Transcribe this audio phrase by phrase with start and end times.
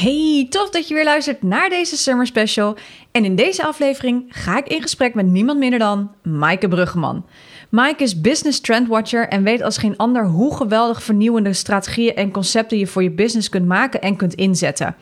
[0.00, 2.76] Hey, tof dat je weer luistert naar deze Summer Special.
[3.10, 7.26] En in deze aflevering ga ik in gesprek met niemand minder dan Maaike Bruggeman.
[7.68, 12.78] Maaike is business trendwatcher en weet als geen ander hoe geweldig vernieuwende strategieën en concepten
[12.78, 14.96] je voor je business kunt maken en kunt inzetten.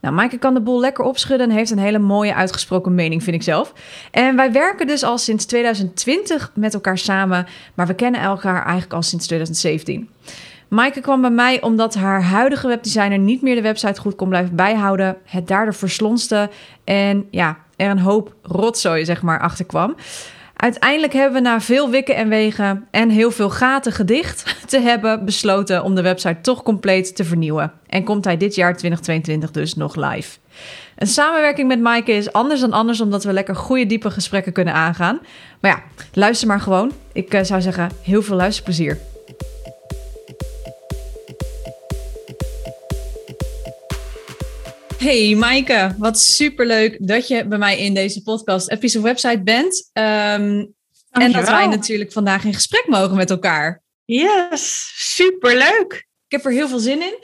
[0.00, 3.36] Nou, Maaike kan de boel lekker opschudden en heeft een hele mooie uitgesproken mening, vind
[3.36, 3.72] ik zelf.
[4.10, 8.92] En wij werken dus al sinds 2020 met elkaar samen, maar we kennen elkaar eigenlijk
[8.92, 10.08] al sinds 2017.
[10.70, 14.56] Maaike kwam bij mij omdat haar huidige webdesigner niet meer de website goed kon blijven
[14.56, 16.50] bijhouden, het daardoor verslonste
[16.84, 19.94] en ja, er een hoop rotzooi zeg maar achter kwam.
[20.56, 25.24] Uiteindelijk hebben we na veel wikken en wegen en heel veel gaten gedicht te hebben
[25.24, 27.72] besloten om de website toch compleet te vernieuwen.
[27.86, 30.38] En komt hij dit jaar 2022 dus nog live.
[30.96, 34.74] Een samenwerking met Maaike is anders dan anders omdat we lekker goede diepe gesprekken kunnen
[34.74, 35.20] aangaan.
[35.60, 36.92] Maar ja, luister maar gewoon.
[37.12, 38.98] Ik uh, zou zeggen, heel veel luisterplezier.
[45.00, 49.90] Hey Maaike, wat superleuk dat je bij mij in deze podcast Episode Website bent.
[49.92, 50.74] Um,
[51.10, 53.82] en dat wij natuurlijk vandaag in gesprek mogen met elkaar.
[54.04, 55.92] Yes, superleuk.
[56.26, 57.14] Ik heb er heel veel zin in.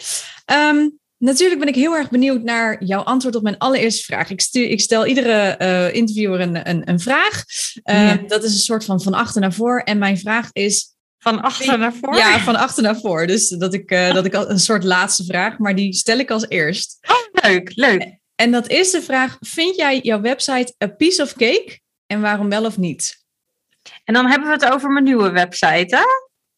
[0.57, 4.31] Um, natuurlijk ben ik heel erg benieuwd naar jouw antwoord op mijn allereerste vraag.
[4.31, 7.45] Ik, stuur, ik stel iedere uh, interviewer een, een, een vraag.
[7.85, 8.17] Um, ja.
[8.27, 9.81] Dat is een soort van van achter naar voor.
[9.81, 12.17] En mijn vraag is, van achter naar voor?
[12.17, 13.27] Ja, van achter naar voor.
[13.27, 16.49] Dus dat ik, uh, dat ik een soort laatste vraag, maar die stel ik als
[16.49, 16.99] eerst.
[17.09, 18.19] Oh, leuk, leuk.
[18.35, 21.81] En dat is de vraag: vind jij jouw website a piece of cake?
[22.07, 23.25] En waarom wel of niet?
[24.05, 26.05] En dan hebben we het over mijn nieuwe website, hè?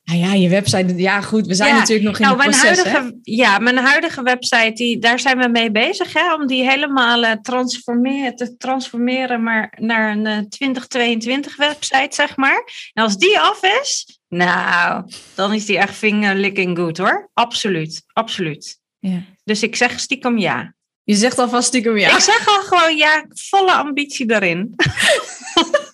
[0.09, 2.83] Nou ja, je website, ja goed, we zijn ja, natuurlijk nog in nou, het proces.
[2.83, 6.71] Mijn huidige, ja, mijn huidige website, die, daar zijn we mee bezig, hè, om die
[6.71, 12.91] helemaal uh, transformeren, te transformeren maar naar een uh, 2022 website, zeg maar.
[12.93, 17.31] En als die af is, nou, dan is die echt fingerlicking good hoor.
[17.35, 18.81] Absoluut, absoluut.
[18.99, 19.23] Ja.
[19.45, 20.75] Dus ik zeg stiekem ja.
[21.03, 22.15] Je zegt alvast stiekem ja.
[22.15, 24.75] Ik zeg al gewoon ja, volle ambitie erin.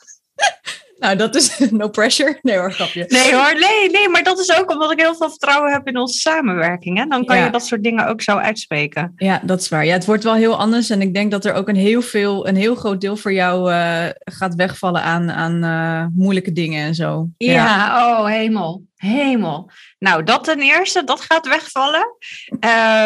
[1.04, 2.38] Nou, dat is no pressure.
[2.42, 3.04] Nee hoor, grapje.
[3.08, 5.98] Nee hoor, nee, nee, maar dat is ook omdat ik heel veel vertrouwen heb in
[5.98, 6.98] onze samenwerking.
[6.98, 7.06] Hè?
[7.06, 7.44] Dan kan ja.
[7.44, 9.12] je dat soort dingen ook zo uitspreken.
[9.16, 9.84] Ja, dat is waar.
[9.84, 10.90] Ja, het wordt wel heel anders.
[10.90, 13.72] En ik denk dat er ook een heel, veel, een heel groot deel voor jou
[13.72, 17.28] uh, gaat wegvallen aan, aan uh, moeilijke dingen en zo.
[17.36, 18.82] Ja, ja, oh hemel.
[18.96, 19.70] Hemel.
[19.98, 22.16] Nou, dat ten eerste, dat gaat wegvallen.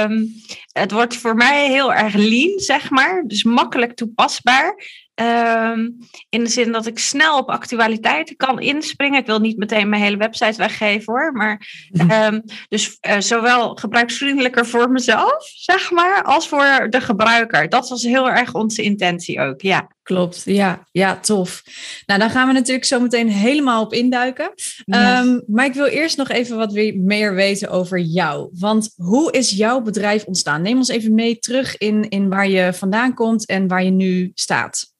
[0.02, 0.28] Um,
[0.72, 3.24] het wordt voor mij heel erg lean, zeg maar.
[3.26, 4.74] Dus makkelijk toepasbaar.
[5.20, 5.98] Um,
[6.28, 9.20] in de zin dat ik snel op actualiteiten kan inspringen.
[9.20, 11.32] Ik wil niet meteen mijn hele website weggeven hoor.
[11.32, 11.66] Maar
[12.10, 17.68] um, dus uh, zowel gebruiksvriendelijker voor mezelf, zeg maar, als voor de gebruiker.
[17.68, 19.88] Dat was heel erg onze intentie ook, ja.
[20.02, 21.62] Klopt, ja, ja, tof.
[22.06, 24.52] Nou, daar gaan we natuurlijk zo meteen helemaal op induiken.
[24.54, 25.20] Yes.
[25.20, 28.50] Um, maar ik wil eerst nog even wat meer weten over jou.
[28.52, 30.62] Want hoe is jouw bedrijf ontstaan?
[30.62, 34.30] Neem ons even mee terug in, in waar je vandaan komt en waar je nu
[34.34, 34.96] staat.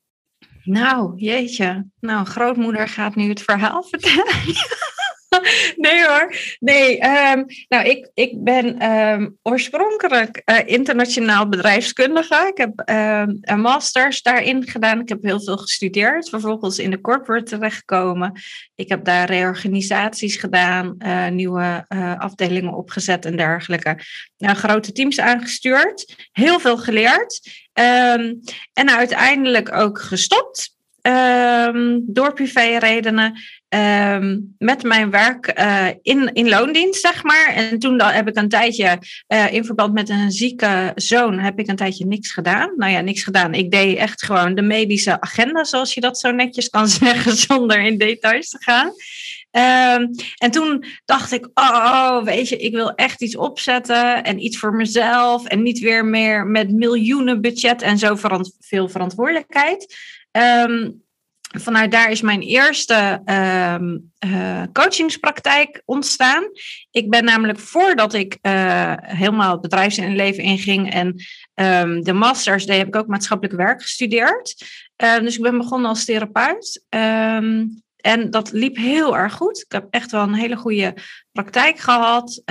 [0.69, 1.87] Nou, jeetje.
[2.01, 4.35] Nou, grootmoeder gaat nu het verhaal vertellen.
[5.77, 6.35] nee hoor.
[6.59, 12.53] Nee, um, nou ik, ik ben um, oorspronkelijk uh, internationaal bedrijfskundige.
[12.55, 15.01] Ik heb um, een masters daarin gedaan.
[15.01, 16.29] Ik heb heel veel gestudeerd.
[16.29, 18.33] Vervolgens in de corporate terechtgekomen.
[18.75, 20.95] Ik heb daar reorganisaties gedaan.
[20.99, 23.99] Uh, nieuwe uh, afdelingen opgezet en dergelijke.
[24.39, 26.29] Nou, grote teams aangestuurd.
[26.33, 27.41] Heel veel geleerd.
[28.73, 30.77] en uiteindelijk ook gestopt.
[32.03, 33.39] Door privéredenen.
[33.77, 37.53] Um, met mijn werk uh, in, in loondienst, zeg maar.
[37.55, 38.99] En toen dan heb ik een tijdje,
[39.29, 42.73] uh, in verband met een zieke zoon, heb ik een tijdje niks gedaan.
[42.77, 43.55] Nou ja, niks gedaan.
[43.55, 47.81] Ik deed echt gewoon de medische agenda, zoals je dat zo netjes kan zeggen, zonder
[47.81, 48.93] in details te gaan.
[49.51, 54.59] Um, en toen dacht ik, oh, weet je, ik wil echt iets opzetten en iets
[54.59, 55.47] voor mezelf.
[55.47, 58.17] En niet weer meer met miljoenen budget en zo
[58.59, 59.97] veel verantwoordelijkheid.
[60.67, 61.03] Um,
[61.49, 66.45] vanuit daar is mijn eerste um, uh, coachingspraktijk ontstaan.
[66.91, 71.07] Ik ben namelijk voordat ik uh, helemaal het bedrijfsleven inging en
[71.55, 74.65] um, de masters deed, heb ik ook maatschappelijk werk gestudeerd.
[75.03, 76.85] Uh, dus ik ben begonnen als therapeut.
[77.99, 79.59] En dat liep heel erg goed.
[79.59, 80.95] Ik heb echt wel een hele goede
[81.33, 82.43] praktijk gehad.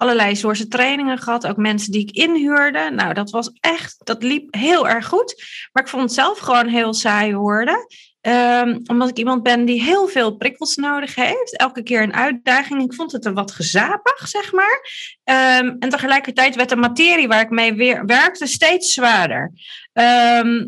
[0.00, 1.46] Allerlei soorten trainingen gehad.
[1.46, 2.90] Ook mensen die ik inhuurde.
[2.90, 5.44] Nou, dat was echt, dat liep heel erg goed.
[5.72, 7.86] Maar ik vond het zelf gewoon heel saai worden.
[8.20, 11.56] Ehm, omdat ik iemand ben die heel veel prikkels nodig heeft.
[11.56, 12.82] Elke keer een uitdaging.
[12.82, 14.80] Ik vond het een wat gezapig, zeg maar.
[15.24, 19.52] Ehm, en tegelijkertijd werd de materie waar ik mee weer werkte steeds zwaarder.
[19.92, 20.66] Ehm,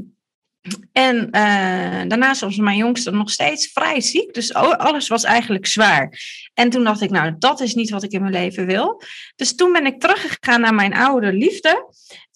[0.92, 4.34] en uh, daarnaast was mijn jongste nog steeds vrij ziek.
[4.34, 6.20] Dus alles was eigenlijk zwaar.
[6.54, 9.02] En toen dacht ik, nou, dat is niet wat ik in mijn leven wil.
[9.36, 11.86] Dus toen ben ik teruggegaan naar mijn oude liefde.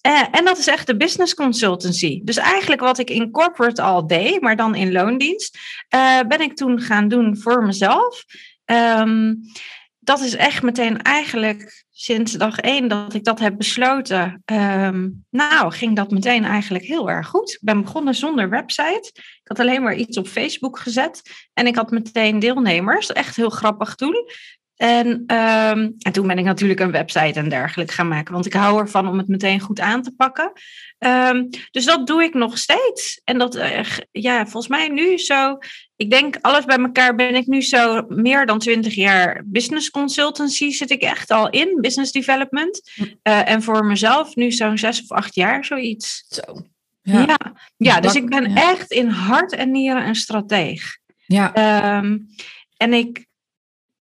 [0.07, 2.21] Uh, en dat is echt de business consultancy.
[2.23, 5.57] Dus eigenlijk wat ik in corporate al deed, maar dan in loondienst,
[5.95, 8.23] uh, ben ik toen gaan doen voor mezelf.
[8.65, 9.41] Um,
[10.07, 14.43] dat is echt meteen eigenlijk sinds dag één dat ik dat heb besloten.
[14.45, 17.51] Um, nou, ging dat meteen eigenlijk heel erg goed.
[17.51, 19.11] Ik ben begonnen zonder website.
[19.13, 21.21] Ik had alleen maar iets op Facebook gezet.
[21.53, 23.11] En ik had meteen deelnemers.
[23.11, 24.25] Echt heel grappig toen.
[24.77, 28.33] En, um, en toen ben ik natuurlijk een website en dergelijke gaan maken.
[28.33, 30.51] Want ik hou ervan om het meteen goed aan te pakken.
[30.99, 33.21] Um, dus dat doe ik nog steeds.
[33.23, 33.79] En dat, uh,
[34.11, 35.57] ja, volgens mij nu zo.
[35.95, 40.71] Ik denk alles bij elkaar ben ik nu zo meer dan twintig jaar business consultancy
[40.71, 42.91] zit ik echt al in, business development.
[42.97, 46.25] Uh, en voor mezelf nu zo'n zes of acht jaar zoiets.
[46.29, 46.41] Zo.
[47.01, 47.37] Ja, ja,
[47.77, 50.97] ja dus ik ben echt in hart en nieren een strateeg.
[51.25, 51.97] Ja.
[51.97, 52.27] Um,
[52.77, 53.26] en ik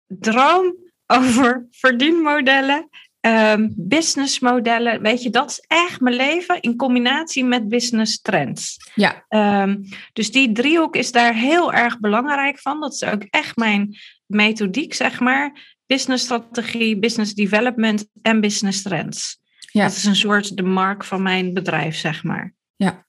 [0.07, 0.75] droom
[1.07, 2.90] over verdienmodellen,
[3.22, 5.02] um, businessmodellen.
[5.02, 8.92] Weet je, dat is echt mijn leven in combinatie met business trends.
[8.96, 9.25] Ja.
[9.30, 12.80] Um, dus die driehoek is daar heel erg belangrijk van.
[12.80, 15.75] Dat is ook echt mijn methodiek, zeg maar.
[15.86, 19.38] Business strategie, business development en business trends.
[19.72, 19.84] Ja.
[19.84, 22.54] Dat is een soort de mark van mijn bedrijf, zeg maar.
[22.75, 23.06] Ja.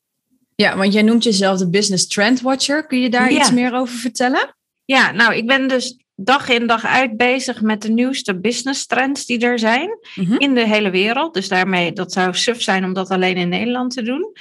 [0.55, 2.87] Ja, want jij noemt jezelf de business trend watcher.
[2.87, 3.39] Kun je daar ja.
[3.39, 4.57] iets meer over vertellen?
[4.85, 9.27] Ja, nou, ik ben dus dag in dag uit bezig met de nieuwste business trends
[9.27, 10.39] die er zijn mm-hmm.
[10.39, 11.35] in de hele wereld.
[11.35, 14.33] Dus daarmee, dat zou suf zijn om dat alleen in Nederland te doen.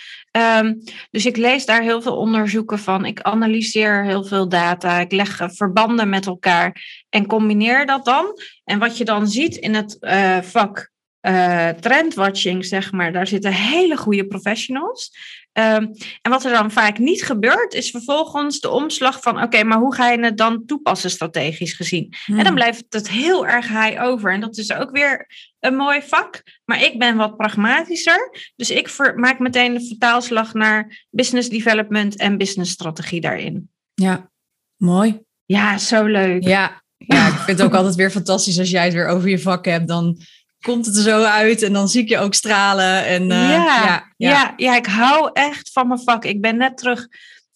[0.62, 3.06] Um, dus ik lees daar heel veel onderzoeken van.
[3.06, 5.00] Ik analyseer heel veel data.
[5.00, 8.26] Ik leg verbanden met elkaar en combineer dat dan.
[8.64, 10.92] En wat je dan ziet in het uh, vak
[11.22, 15.12] uh, trendwatching, zeg maar, daar zitten hele goede professionals.
[15.58, 15.92] Um,
[16.22, 19.78] en wat er dan vaak niet gebeurt, is vervolgens de omslag van: oké, okay, maar
[19.78, 22.14] hoe ga je het dan toepassen strategisch gezien?
[22.26, 22.38] Hmm.
[22.38, 24.34] En dan blijft het heel erg high over.
[24.34, 25.28] En dat is ook weer
[25.60, 26.44] een mooi vak.
[26.66, 28.52] Maar ik ben wat pragmatischer.
[28.56, 33.70] Dus ik ver, maak meteen de vertaalslag naar business development en business strategie daarin.
[33.94, 34.32] Ja,
[34.78, 35.20] mooi.
[35.46, 36.44] Ja, zo leuk.
[36.44, 39.40] Ja, ja ik vind het ook altijd weer fantastisch als jij het weer over je
[39.40, 39.88] vak hebt.
[39.88, 40.18] Dan
[40.66, 43.06] komt het er zo uit en dan zie ik je ook stralen.
[43.06, 44.54] En, uh, ja, ja, ja.
[44.58, 46.26] ja, ik hou echt van mijn vak.
[46.26, 47.08] Ik ben net terug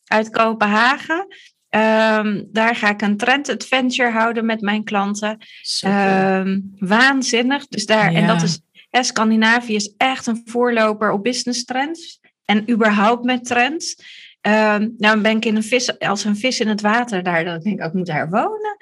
[0.06, 1.28] uit Kopenhagen.
[1.70, 5.38] Um, daar ga ik een trend adventure houden met mijn klanten.
[5.86, 7.68] Um, waanzinnig.
[7.68, 8.18] Dus daar, ja.
[8.18, 8.60] En dat is,
[8.90, 12.20] hè, Scandinavië is echt een voorloper op business trends.
[12.46, 13.96] En überhaupt met trends.
[14.42, 17.60] Um, nou ben ik in een vis, als een vis in het water daar, dan
[17.60, 18.78] denk ik, ik moet daar wonen.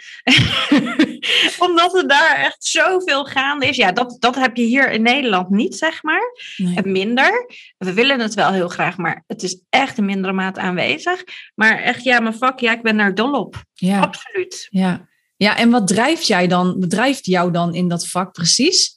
[1.68, 3.76] Omdat er daar echt zoveel gaande is.
[3.76, 6.34] Ja, dat, dat heb je hier in Nederland niet, zeg maar.
[6.58, 6.86] Nee.
[6.86, 7.52] Minder.
[7.78, 11.24] We willen het wel heel graag, maar het is echt in mindere mate aanwezig.
[11.56, 13.64] Maar echt, ja, mijn vak, ja, ik ben daar dol op.
[13.74, 14.00] Ja.
[14.00, 14.68] Absoluut.
[14.70, 15.08] Ja.
[15.36, 18.97] ja, en wat drijft jij dan, wat drijft jou dan in dat vak precies?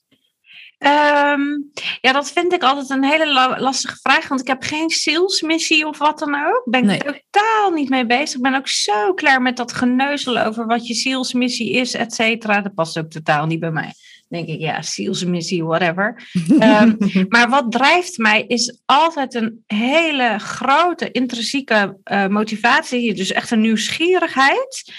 [0.85, 5.87] Um, ja, dat vind ik altijd een hele lastige vraag, want ik heb geen salesmissie
[5.87, 6.63] of wat dan ook.
[6.65, 8.37] Ben ik totaal niet mee bezig.
[8.37, 12.61] Ik ben ook zo klaar met dat geneuzel over wat je salesmissie is, et cetera.
[12.61, 13.93] Dat past ook totaal niet bij mij.
[14.29, 16.29] Dan denk ik, ja, salesmissie, whatever.
[16.49, 16.97] um,
[17.29, 23.61] maar wat drijft mij is altijd een hele grote intrinsieke uh, motivatie, dus echt een
[23.61, 24.93] nieuwsgierigheid,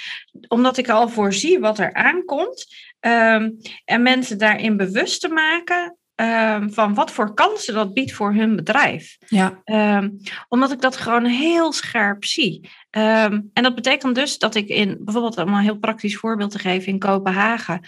[0.47, 2.65] omdat ik al voorzie wat er aankomt.
[3.07, 8.33] Um, en mensen daarin bewust te maken um, van wat voor kansen dat biedt voor
[8.33, 9.17] hun bedrijf.
[9.27, 9.61] Ja.
[9.65, 10.17] Um,
[10.47, 12.69] omdat ik dat gewoon heel scherp zie.
[12.89, 16.91] en dat betekent dus dat ik in, bijvoorbeeld om een heel praktisch voorbeeld te geven,
[16.91, 17.81] in Kopenhagen.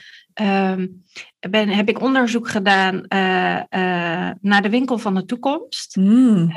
[1.49, 5.95] Ben, heb ik onderzoek gedaan uh, uh, naar de winkel van de toekomst.
[5.95, 6.53] Mm.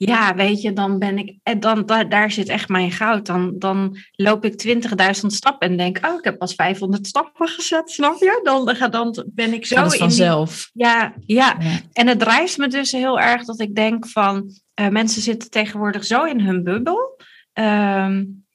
[0.00, 3.26] Ja, weet je, dan ben ik, en dan, daar, daar zit echt mijn goud.
[3.26, 7.90] Dan, dan loop ik 20.000 stappen en denk, oh, ik heb pas 500 stappen gezet,
[7.90, 8.40] snap je?
[8.42, 10.70] Dan, dan ben ik zo Gaat vanzelf.
[10.72, 14.50] Die, ja, ja, ja, en het drijft me dus heel erg dat ik denk van,
[14.80, 17.20] uh, mensen zitten tegenwoordig zo in hun bubbel.
[17.52, 18.46] Um,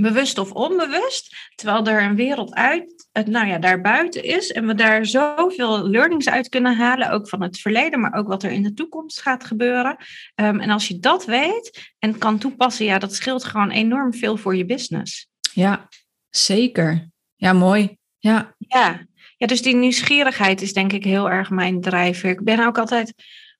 [0.00, 5.06] bewust of onbewust, terwijl er een wereld uit, nou ja, daarbuiten is en we daar
[5.06, 8.74] zoveel learnings uit kunnen halen, ook van het verleden, maar ook wat er in de
[8.74, 9.96] toekomst gaat gebeuren.
[10.34, 14.36] Um, en als je dat weet en kan toepassen, ja, dat scheelt gewoon enorm veel
[14.36, 15.28] voor je business.
[15.52, 15.88] Ja,
[16.30, 17.08] zeker.
[17.36, 17.96] Ja, mooi.
[18.18, 18.54] Ja.
[18.58, 19.06] Ja.
[19.38, 22.30] Ja, dus die nieuwsgierigheid is denk ik heel erg mijn drijfveer.
[22.30, 23.14] Ik ben ook altijd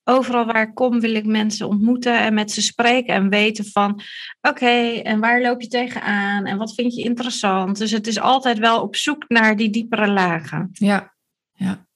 [0.09, 4.01] overal waar ik kom, wil ik mensen ontmoeten en met ze spreken en weten van,
[4.41, 7.79] oké, en waar loop je tegenaan en wat vind je interessant?
[7.79, 10.69] Dus het is altijd wel op zoek naar die diepere lagen.
[10.73, 11.15] Ja,
[11.53, 11.87] ja.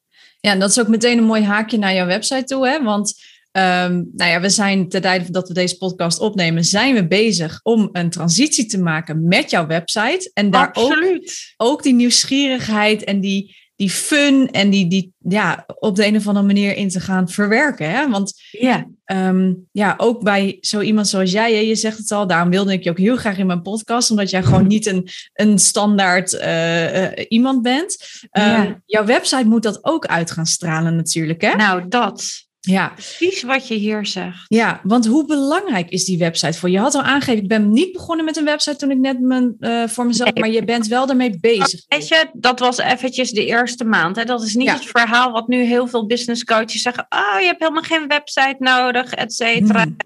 [0.40, 2.82] Ja, en dat is ook meteen een mooi haakje naar jouw website toe, hè?
[2.82, 3.14] Want
[3.52, 7.60] um, nou ja, we zijn ten tijde dat we deze podcast opnemen, zijn we bezig
[7.62, 10.30] om een transitie te maken met jouw website.
[10.34, 11.54] En daar Absoluut.
[11.56, 16.16] Ook, ook die nieuwsgierigheid en die, die fun en die, die ja, op de een
[16.16, 17.90] of andere manier in te gaan verwerken.
[17.90, 18.08] Hè?
[18.08, 18.86] Want ja.
[19.06, 22.84] Um, ja, ook bij zo iemand zoals jij, je zegt het al, daarom wilde ik
[22.84, 27.02] je ook heel graag in mijn podcast, omdat jij gewoon niet een, een standaard uh,
[27.02, 27.96] uh, iemand bent.
[28.32, 28.82] Um, ja.
[28.86, 31.40] Jouw website moet dat ook uit gaan stralen natuurlijk.
[31.40, 31.54] Hè?
[31.54, 32.48] Nou, dat.
[32.60, 32.88] Ja.
[32.88, 34.44] Precies wat je hier zegt.
[34.48, 36.74] Ja, want hoe belangrijk is die website voor je?
[36.74, 39.56] Je had al aangegeven, ik ben niet begonnen met een website toen ik net mijn,
[39.60, 40.42] uh, voor mezelf, nee.
[40.42, 41.84] maar je bent wel daarmee bezig.
[41.88, 44.16] Weet je, dat was eventjes de eerste maand.
[44.16, 44.24] Hè?
[44.24, 44.74] Dat is niet ja.
[44.74, 47.06] het verhaal wat nu heel veel business coaches zeggen.
[47.08, 49.82] Oh, je hebt helemaal geen website nodig, et cetera.
[49.82, 49.96] Hmm.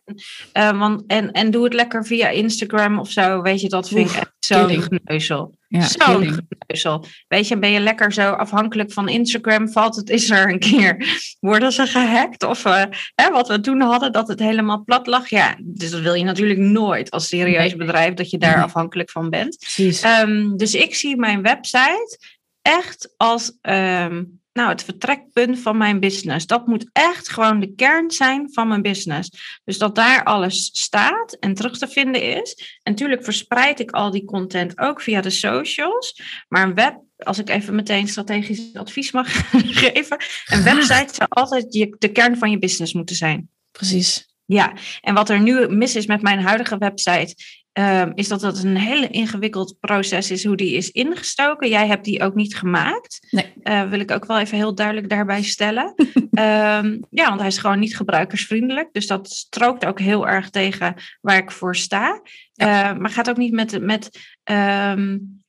[0.55, 3.43] Uh, want, en, en doe het lekker via Instagram of zo.
[3.43, 5.55] Weet je, dat vind Oef, ik echt zo'n geneuzel.
[5.75, 7.05] Ja, Zo'n geneuzel.
[7.29, 9.69] Weet je, ben je lekker zo afhankelijk van Instagram?
[9.69, 12.43] Valt het, is er een keer, worden ze gehackt?
[12.43, 12.83] Of uh,
[13.15, 15.29] hè, wat we toen hadden, dat het helemaal plat lag.
[15.29, 19.31] Ja, dus dat wil je natuurlijk nooit als serieus bedrijf, dat je daar afhankelijk van
[19.31, 19.67] bent.
[20.05, 22.19] Um, dus ik zie mijn website
[22.63, 26.47] echt als um, nou, het vertrekpunt van mijn business.
[26.47, 29.31] Dat moet echt gewoon de kern zijn van mijn business.
[29.65, 32.79] Dus dat daar alles staat en terug te vinden is.
[32.83, 36.21] En natuurlijk verspreid ik al die content ook via de socials.
[36.49, 39.49] Maar een web, als ik even meteen strategisch advies mag
[39.83, 40.17] geven.
[40.47, 43.49] Een website zou altijd de kern van je business moeten zijn.
[43.71, 44.33] Precies.
[44.47, 47.35] Ja, en wat er nu mis is met mijn huidige website,
[47.79, 51.69] um, is dat het een hele ingewikkeld proces is hoe die is ingestoken.
[51.69, 53.27] Jij hebt die ook niet gemaakt.
[53.31, 53.53] Nee.
[53.63, 55.95] Uh, wil ik ook wel even heel duidelijk daarbij stellen.
[56.31, 58.89] um, ja, want hij is gewoon niet gebruikersvriendelijk.
[58.93, 62.23] Dus dat strookt ook heel erg tegen waar ik voor sta.
[62.53, 62.93] Ja.
[62.93, 65.43] Uh, maar gaat ook niet met, met, um,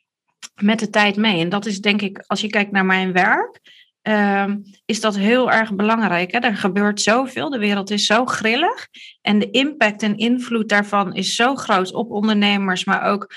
[0.62, 1.40] met de tijd mee.
[1.40, 3.60] En dat is denk ik, als je kijkt naar mijn werk.
[4.08, 6.32] Um, is dat heel erg belangrijk.
[6.32, 6.40] Hè?
[6.40, 8.88] Er gebeurt zoveel, de wereld is zo grillig.
[9.22, 13.34] En de impact en invloed daarvan is zo groot op ondernemers, maar ook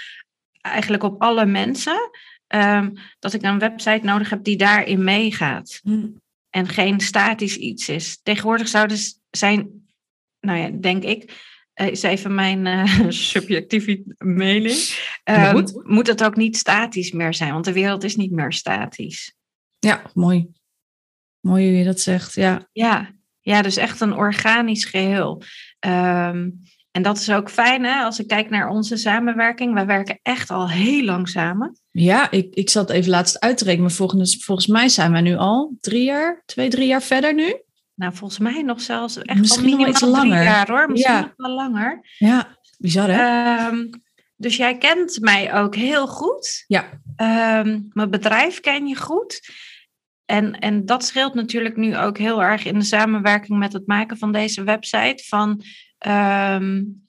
[0.60, 2.10] eigenlijk op alle mensen.
[2.48, 5.80] Um, dat ik een website nodig heb die daarin meegaat.
[5.82, 6.20] Hmm.
[6.50, 8.20] En geen statisch iets is.
[8.22, 9.86] Tegenwoordig zou dus zijn,
[10.40, 14.76] nou ja, denk ik, uh, is even mijn uh, subjectieve mening.
[15.24, 15.80] Um, moet.
[15.84, 19.36] moet het ook niet statisch meer zijn, want de wereld is niet meer statisch.
[19.78, 20.48] Ja, mooi.
[21.48, 22.68] Mooi hoe je dat zegt, ja.
[22.72, 23.08] Ja,
[23.40, 25.42] ja dus echt een organisch geheel.
[25.86, 29.74] Um, en dat is ook fijn, hè, als ik kijk naar onze samenwerking.
[29.74, 31.80] Wij werken echt al heel lang samen.
[31.90, 33.90] Ja, ik, ik zat even laatst uit te rekenen.
[33.90, 37.62] Volgens, volgens mij zijn wij nu al drie jaar, twee, drie jaar verder nu.
[37.94, 40.42] Nou, volgens mij nog zelfs echt Misschien al wel iets langer.
[40.42, 40.90] jaar hoor.
[40.90, 41.20] Misschien ja.
[41.20, 42.00] nog wel langer.
[42.18, 43.66] Ja, bizar hè?
[43.68, 43.90] Um,
[44.36, 46.64] dus jij kent mij ook heel goed.
[46.66, 46.84] Ja.
[47.60, 49.40] Um, mijn bedrijf ken je goed.
[50.28, 54.16] En, en dat scheelt natuurlijk nu ook heel erg in de samenwerking met het maken
[54.18, 55.24] van deze website.
[55.26, 55.62] Van,
[56.06, 57.06] um,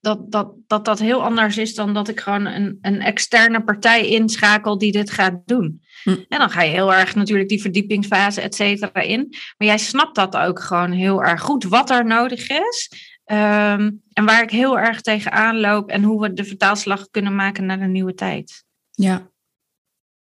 [0.00, 4.08] dat, dat, dat dat heel anders is dan dat ik gewoon een, een externe partij
[4.08, 5.82] inschakel die dit gaat doen.
[6.02, 6.10] Hm.
[6.28, 9.26] En dan ga je heel erg natuurlijk die verdiepingsfase, et cetera, in.
[9.30, 12.92] Maar jij snapt dat ook gewoon heel erg goed, wat er nodig is.
[13.24, 17.66] Um, en waar ik heel erg tegenaan loop en hoe we de vertaalslag kunnen maken
[17.66, 18.64] naar de nieuwe tijd.
[18.90, 19.30] Ja,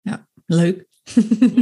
[0.00, 0.94] ja leuk.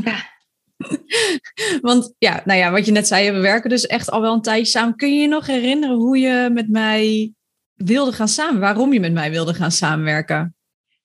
[0.04, 0.32] Ja.
[1.80, 4.42] Want ja, nou ja, wat je net zei, we werken dus echt al wel een
[4.42, 4.96] tijdje samen.
[4.96, 7.32] Kun je je nog herinneren hoe je met mij
[7.74, 8.60] wilde gaan samen?
[8.60, 10.56] Waarom je met mij wilde gaan samenwerken?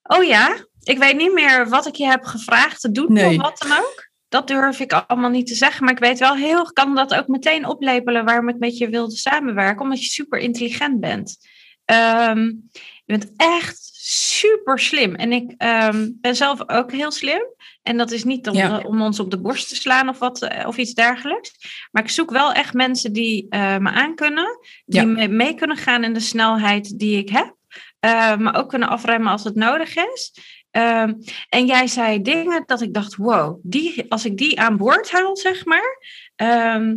[0.02, 3.36] Oh ja, ik weet niet meer wat ik je heb gevraagd te doen nee.
[3.36, 4.08] of wat dan ook.
[4.28, 5.84] Dat durf ik allemaal niet te zeggen.
[5.84, 8.88] Maar ik weet wel heel, ik kan dat ook meteen oplepelen waarom ik met je
[8.88, 9.82] wilde samenwerken.
[9.82, 11.36] Omdat je super intelligent bent.
[11.84, 12.68] Um,
[13.04, 15.14] je bent echt super slim.
[15.14, 17.42] En ik um, ben zelf ook heel slim.
[17.82, 18.78] En dat is niet om, Ja.
[18.78, 21.52] om ons op de borst te slaan of, wat, eh, of iets dergelijks.
[21.90, 24.58] Maar ik zoek wel echt mensen die eh, me aankunnen.
[24.84, 25.28] Die Ja.
[25.28, 27.54] mee kunnen gaan in de snelheid die ik heb.
[28.00, 30.34] Eh, maar ook kunnen afremmen als het nodig is.
[30.70, 31.12] Ehm,
[31.48, 35.36] en jij zei dingen dat ik dacht, wow, die, als ik die aan boord haal,
[35.36, 35.98] zeg maar,
[36.36, 36.96] ehm,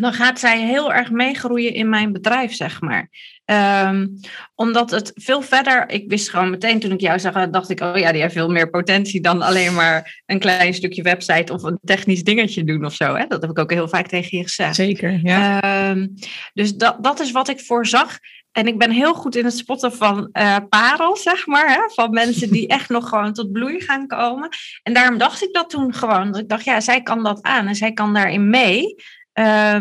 [0.00, 3.10] dan gaat zij heel erg meegroeien in mijn bedrijf, zeg maar.
[3.44, 4.06] Ehm,
[4.54, 7.96] omdat het veel verder, ik wist gewoon meteen toen ik jou zag, dacht ik, oh
[7.96, 11.78] ja, die heeft veel meer potentie dan alleen maar een klein stukje website of een
[11.84, 13.14] technisch dingetje doen of zo.
[13.14, 13.26] Hè?
[13.26, 14.74] Dat heb ik ook heel vaak tegen je gezegd.
[14.74, 15.60] Zeker, ja.
[15.60, 16.06] Ehm,
[16.52, 18.18] dus dat, dat is wat ik voorzag.
[18.52, 21.68] En ik ben heel goed in het spotten van uh, parels, zeg maar.
[21.68, 21.94] Hè?
[21.94, 24.48] Van mensen die echt nog gewoon tot bloei gaan komen.
[24.82, 26.32] En daarom dacht ik dat toen gewoon.
[26.32, 28.94] Dat ik dacht, ja, zij kan dat aan en zij kan daarin mee.
[29.38, 29.80] Um,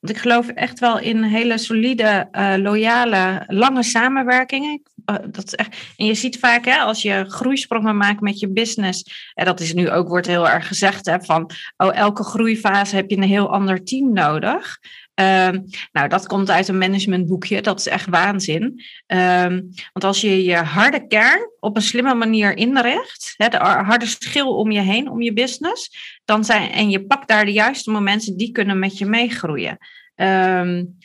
[0.00, 4.82] want ik geloof echt wel in hele solide, uh, loyale, lange samenwerkingen.
[5.06, 8.52] Uh, dat is echt, en je ziet vaak hè, als je groeisprongen maakt met je
[8.52, 9.30] business.
[9.34, 13.10] En dat is nu ook, wordt heel erg gezegd, hè, van oh, elke groeifase heb
[13.10, 14.78] je een heel ander team nodig.
[15.20, 17.62] Um, nou, dat komt uit een managementboekje.
[17.62, 18.62] Dat is echt waanzin.
[19.06, 24.06] Um, want als je je harde kern op een slimme manier inricht, hè, de harde
[24.06, 27.90] schil om je heen, om je business, dan zijn, en je pakt daar de juiste
[27.90, 29.78] momenten, die kunnen met je meegroeien.
[30.14, 30.98] Um,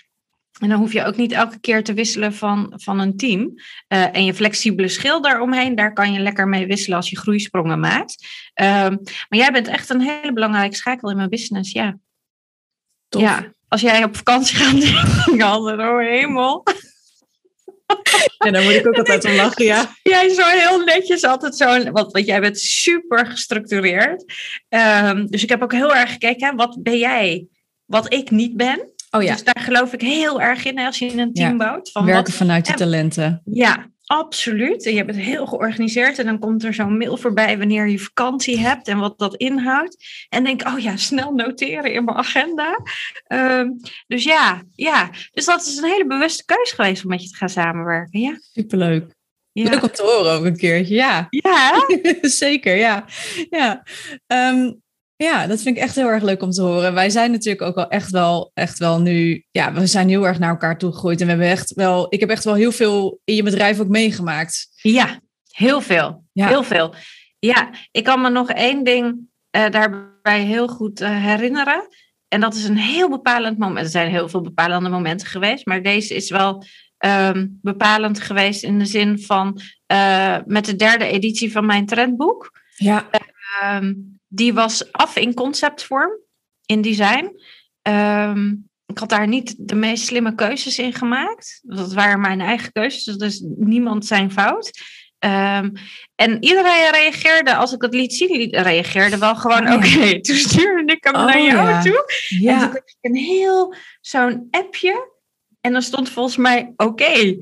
[0.60, 3.54] en dan hoef je ook niet elke keer te wisselen van, van een team.
[3.88, 7.80] Uh, en je flexibele schil daaromheen, daar kan je lekker mee wisselen als je groeisprongen
[7.80, 8.28] maakt.
[8.62, 11.98] Um, maar jij bent echt een hele belangrijke schakel in mijn business, ja.
[13.10, 13.22] Tof.
[13.22, 16.64] Ja, als jij op vakantie gaat, denk ik altijd, oh hemel.
[18.46, 19.96] Ja, daar moet ik ook altijd om lachen, ja.
[20.04, 24.24] Jij is zo heel netjes, altijd zo, want, want jij bent super gestructureerd.
[24.70, 27.48] Um, dus ik heb ook heel erg gekeken, wat ben jij,
[27.86, 28.94] wat ik niet ben?
[29.12, 29.32] Oh ja.
[29.34, 31.56] Dus daar geloof ik heel erg in als je een team Ja.
[31.58, 31.92] bouwt.
[31.92, 33.42] Van Werken wat, vanuit je talenten.
[33.46, 34.86] ja, absoluut.
[34.86, 36.20] En je bent heel georganiseerd.
[36.20, 39.98] En dan komt er zo'n mail voorbij wanneer je vakantie hebt en wat dat inhoudt.
[40.30, 42.80] En denk, oh ja, snel noteren in mijn agenda.
[43.28, 43.70] Ehm,
[44.08, 47.36] dus ja, ja, dus dat is een hele bewuste keuze geweest om met je te
[47.36, 48.20] gaan samenwerken.
[48.20, 49.14] Ja, Superleuk.
[49.52, 49.70] ja.
[49.70, 51.28] Leuk om te horen ook een keertje, ja.
[51.30, 51.86] ja.
[52.22, 53.06] Zeker, ja.
[53.50, 53.84] Ja.
[54.28, 54.72] Ehm,
[55.16, 56.94] ja, dat vind ik echt heel erg leuk om te horen.
[56.94, 60.40] Wij zijn natuurlijk ook wel echt wel, echt wel nu, ja, we zijn heel erg
[60.40, 61.20] naar elkaar toegegroeid.
[61.20, 63.88] En we hebben echt wel, ik heb echt wel heel veel in je bedrijf ook
[63.88, 64.68] meegemaakt.
[64.82, 65.20] Ja,
[65.52, 66.24] heel veel.
[66.32, 66.48] Ja.
[66.48, 66.94] Heel veel.
[67.40, 69.18] Ja, ik kan me nog één ding
[69.50, 71.88] eh, daarbij heel goed eh, herinneren.
[72.28, 73.86] En dat is een heel bepalend moment.
[73.86, 76.64] Er zijn heel veel bepalende momenten geweest, maar deze is wel
[76.98, 82.64] ehm, bepalend geweest in de zin van eh, met de derde editie van mijn trendboek.
[82.76, 83.10] Ja,
[83.62, 83.94] Ehm,
[84.36, 86.12] die was af in conceptvorm,
[86.66, 87.40] in design.
[87.82, 88.54] Ehm,
[88.86, 91.60] ik had daar niet de meest slimme keuzes in gemaakt.
[91.64, 94.72] Dat waren mijn eigen keuzes, dus dat is niemand zijn fout.
[95.20, 95.70] Ehm,
[96.16, 99.76] en iedereen reageerde, als ik dat liet zien, die reageerde wel gewoon ja.
[99.76, 100.20] oké.
[100.22, 101.82] Toen stuurde ik hem Oh naar jou ja.
[101.82, 102.06] toe.
[102.44, 105.14] En toen kreeg ik een heel zo'n appje.
[105.62, 107.38] En dan stond volgens mij oké.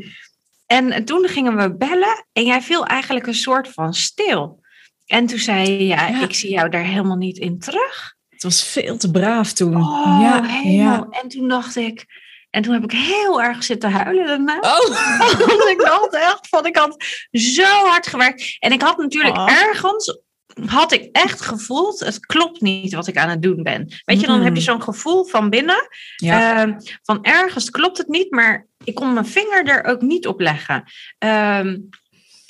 [0.66, 4.63] En toen gingen we bellen en jij viel eigenlijk een soort van stil.
[5.14, 6.22] En toen zei je, ja, Ja.
[6.22, 8.16] ik zie jou daar helemaal niet in terug.
[8.30, 9.76] Het was veel te braaf toen.
[9.76, 10.74] Oh, ja, hemel.
[10.76, 11.08] ja.
[11.22, 12.06] En toen dacht ik,
[12.50, 14.58] en toen heb ik heel erg zitten huilen daarna.
[14.60, 14.88] Oh,
[15.48, 18.56] Want ik dacht echt van, ik had zo hard gewerkt.
[18.60, 19.52] En ik had natuurlijk Oh.
[19.52, 20.18] ergens,
[20.66, 24.02] had ik echt gevoeld, het klopt niet wat ik aan het doen ben.
[24.06, 24.44] Weet je, dan Mm.
[24.44, 26.62] heb je zo'n gevoel van binnen, ja.
[26.62, 30.40] Ehm, van ergens klopt het niet, maar ik kon mijn vinger er ook niet op
[30.40, 30.84] leggen.
[31.18, 31.78] Ehm,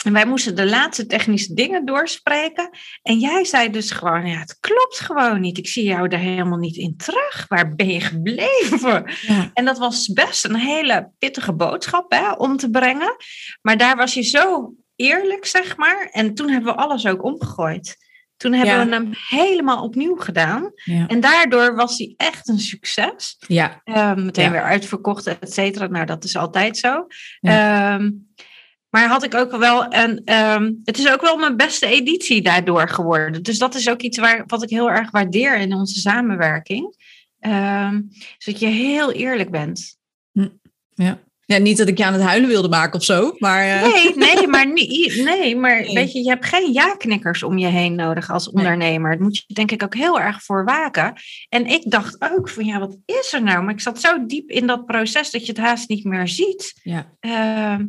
[0.03, 2.69] en wij moesten de laatste technische dingen doorspreken.
[3.01, 5.57] En jij zei dus gewoon, ja, het klopt gewoon niet.
[5.57, 7.45] Ik zie jou er helemaal niet in terug.
[7.47, 9.11] Waar ben je gebleven?
[9.21, 9.49] ja.
[9.53, 13.15] En dat was best een hele pittige boodschap hè, om te brengen.
[13.61, 16.09] Maar daar was je zo eerlijk, zeg maar.
[16.11, 17.97] En toen hebben we alles ook omgegooid.
[18.37, 18.85] Toen hebben Ja.
[18.85, 20.71] we hem helemaal opnieuw gedaan.
[20.75, 21.07] Ja.
[21.07, 23.35] En daardoor was hij echt een succes.
[23.47, 23.81] ja.
[23.83, 25.87] Ehm, meteen weer uitverkocht, et cetera.
[25.87, 27.07] Nou, dat is altijd zo.
[27.41, 28.11] Ehm,
[28.93, 30.21] maar had ik ook wel een.
[30.25, 33.43] ehm, het is ook wel mijn beste editie daardoor geworden.
[33.43, 36.95] Dus dat is ook iets waar, wat ik heel erg waardeer in onze samenwerking.
[37.39, 38.01] Ehm
[38.38, 39.97] zodat je heel eerlijk bent.
[40.93, 43.63] Ja, niet dat ik je aan het huilen wilde maken of zo, maar...
[43.67, 45.93] eh, Nee, nee, maar, niet, nee, maar Nee.
[45.93, 49.12] weet je, je hebt geen ja-knikkers om je heen nodig als ondernemer.
[49.12, 51.13] Daar moet je denk ik ook heel erg voor waken.
[51.49, 53.63] En ik dacht ook van ja, wat is er nou?
[53.63, 56.79] Maar ik zat zo diep in dat proces dat je het haast niet meer ziet.
[56.84, 57.12] ja.
[57.19, 57.86] Ehm,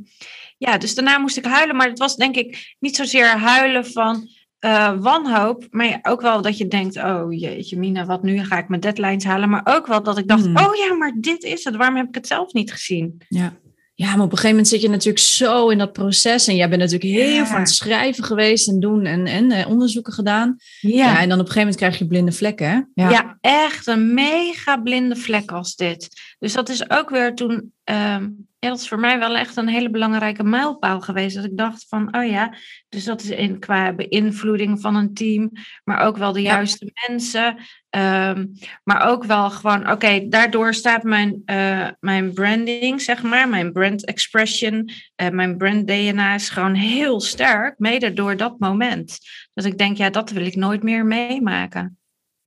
[0.59, 4.29] ja, dus daarna moest ik huilen, maar het was denk ik niet zozeer huilen van
[4.65, 8.69] eh, wanhoop, maar ook wel dat je denkt, oh jeetje Mina, wat nu ga ik
[8.69, 10.57] mijn deadlines halen, maar ook wel dat ik dacht, Hmm.
[10.57, 13.23] oh ja, maar dit is het, waarom heb ik het zelf niet gezien?
[13.29, 13.53] Ja.
[13.95, 16.47] ja, maar op een gegeven moment zit je natuurlijk zo in dat proces.
[16.49, 17.47] En jij bent natuurlijk heel Ja.
[17.47, 20.57] veel aan het schrijven geweest en doen en, en eh, onderzoeken gedaan.
[20.81, 21.21] Ja.
[21.21, 23.05] en dan op een gegeven moment krijg je blinde vlekken, hè?
[23.09, 23.39] Ja.
[23.41, 26.09] echt een mega blinde vlek als dit.
[26.45, 28.23] Dus dat is ook weer toen, ehm,
[28.59, 31.37] ja, dat is voor mij wel echt een hele belangrijke mijlpaal geweest.
[31.37, 32.55] Dat ik dacht van, oh ja,
[32.89, 35.51] dus dat is in, qua beïnvloeding van een team,
[35.85, 36.55] maar ook wel de Ja.
[36.55, 37.57] juiste mensen.
[37.91, 38.47] ehm,
[38.83, 44.05] maar ook wel gewoon, oké, daardoor staat mijn, eh, mijn branding, zeg maar, mijn brand
[44.05, 49.19] expression, eh, mijn brand DNA is gewoon heel sterk, mede door dat moment.
[49.55, 51.99] Dat ik denk, ja, dat wil ik nooit meer meemaken.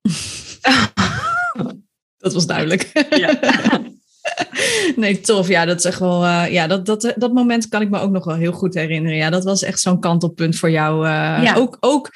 [2.18, 3.06] Dat was duidelijk.
[3.10, 3.38] Ja.
[4.96, 5.48] nee, tof.
[5.48, 6.24] Ja, dat is echt wel.
[6.24, 9.16] Uh, ja, dat, dat, dat moment kan ik me ook nog wel heel goed herinneren.
[9.18, 11.06] Ja, dat was echt zo'n kantelpunt voor jou.
[11.06, 11.54] Uh, ja.
[11.54, 12.10] Ook, ook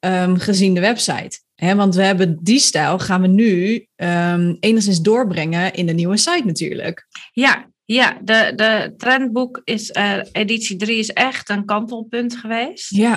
[0.00, 1.40] um, gezien de website.
[1.54, 6.16] He, want we hebben die stijl gaan we nu um, enigszins doorbrengen in de nieuwe
[6.16, 7.06] site natuurlijk.
[7.32, 12.90] Ja, ja, de, de trendboek is, uh, editie 3 is echt een kantelpunt geweest.
[12.90, 13.16] Ja.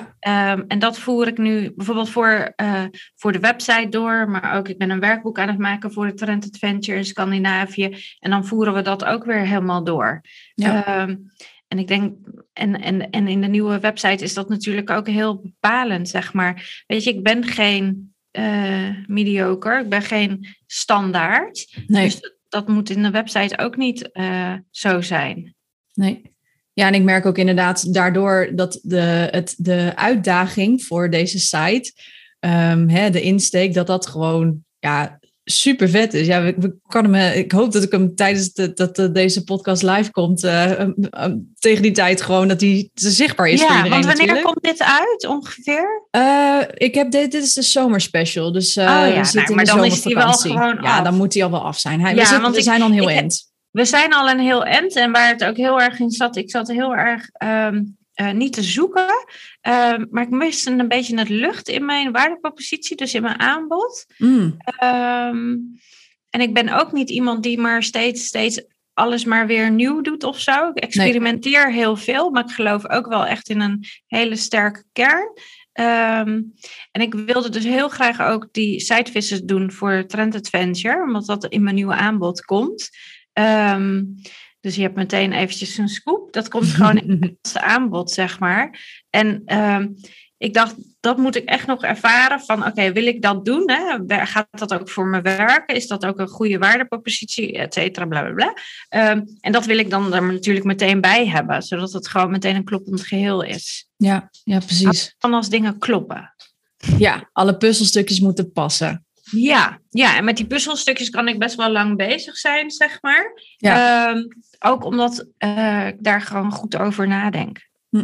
[0.53, 2.83] Um, en dat voer ik nu bijvoorbeeld voor, uh,
[3.15, 6.13] voor de website door, maar ook ik ben een werkboek aan het maken voor de
[6.13, 7.97] Trend Adventure in Scandinavië.
[8.19, 10.21] En dan voeren we dat ook weer helemaal door.
[10.53, 11.01] Ja.
[11.01, 11.31] Um,
[11.67, 12.17] en ik denk,
[12.53, 16.83] en, en, en in de nieuwe website is dat natuurlijk ook heel bepalend, zeg maar.
[16.87, 21.81] Weet je, ik ben geen uh, mediocre, ik ben geen standaard.
[21.87, 22.03] Nee.
[22.03, 22.19] Dus
[22.51, 25.55] dat moet in de website ook niet uh, zo zijn.
[25.93, 26.21] Nee.
[26.73, 31.93] Ja, en ik merk ook inderdaad daardoor dat de, het, de uitdaging voor deze site,
[32.39, 35.19] um, hè, de insteek, dat dat gewoon ja,
[35.51, 36.27] super vet is.
[36.27, 39.43] Ja, we, we kan hem, ik hoop dat ik hem tijdens de, dat de, deze
[39.43, 43.75] podcast live komt, uh, um, tegen die tijd gewoon dat hij zichtbaar is ja, voor
[43.75, 43.91] iedereen.
[43.91, 44.45] want wanneer natuurlijk.
[44.45, 46.07] komt dit uit ongeveer?
[46.17, 49.21] Uh, ik heb dit, dit is de zomerspecial, dus uh, oh, ja.
[49.23, 51.03] we nou, maar dan is die wel gewoon ja, af.
[51.03, 52.01] dan moet hij al wel af zijn.
[52.01, 53.49] Hij, Ja, we, zitten- want we ik- zijn al een heel eind.
[53.71, 56.49] We zijn al een heel end en waar het ook heel erg in zat, ik
[56.51, 57.81] zat heel erg ehm,
[58.13, 59.25] eh, niet te zoeken,
[59.61, 64.05] ehm, maar ik miste een beetje het lucht in mijn waardepropositie, dus in mijn aanbod.
[64.17, 65.57] Mm, Ehm,
[66.29, 70.23] en ik ben ook niet iemand die maar steeds, steeds alles maar weer nieuw doet
[70.23, 70.69] of zo.
[70.69, 75.33] Ik experimenteer heel veel, maar ik geloof ook wel echt in een hele sterke kern.
[75.71, 76.41] Ehm,
[76.91, 81.45] en ik wilde dus heel graag ook die sitevisits doen voor Trend Adventure, omdat dat
[81.45, 82.89] in mijn nieuwe aanbod komt.
[84.61, 86.33] Dus je hebt meteen eventjes een scoop.
[86.33, 88.79] Dat komt gewoon in het aanbod, zeg maar.
[89.09, 89.87] En ehm,
[90.37, 93.71] ik dacht, dat moet ik echt nog ervaren van, oké, wil ik dat doen?
[93.71, 93.97] Hè?
[94.25, 95.75] Gaat dat ook voor me werken?
[95.75, 98.53] Is dat ook een goede waardepropositie, et cetera, bla, bla, bla.
[98.89, 102.55] Ehm, en dat wil ik dan er natuurlijk meteen bij hebben, zodat het gewoon meteen
[102.55, 103.89] een kloppend geheel is.
[103.97, 105.15] ja, ja, precies.
[105.17, 106.33] Van als dingen kloppen.
[106.97, 109.05] Ja, alle puzzelstukjes moeten passen.
[109.31, 113.31] Ja, ja, en met die puzzelstukjes kan ik best wel lang bezig zijn, zeg maar.
[113.57, 114.07] Ja.
[114.09, 114.23] Ehm,
[114.59, 117.67] ook omdat eh, ik daar gewoon goed over nadenk.
[117.89, 118.03] Hm.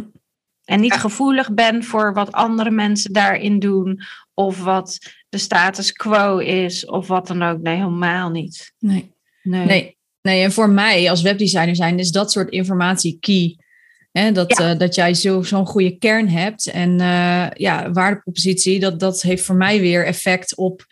[0.64, 0.98] En niet Ja.
[0.98, 4.00] gevoelig ben voor wat andere mensen daarin doen.
[4.34, 6.86] Of wat de status quo is.
[6.86, 7.60] Of wat dan ook.
[7.60, 8.72] Nee, helemaal niet.
[8.78, 9.12] Nee.
[9.42, 9.66] Nee.
[9.66, 13.56] Nee, nee, en voor mij als webdesigner zijn is dat soort informatie key.
[14.12, 14.70] Hè, dat, Ja.
[14.70, 19.44] eh, dat jij zo, zo'n goede kern hebt en eh, ja, waardepropositie, dat, dat heeft
[19.44, 20.86] voor mij weer effect op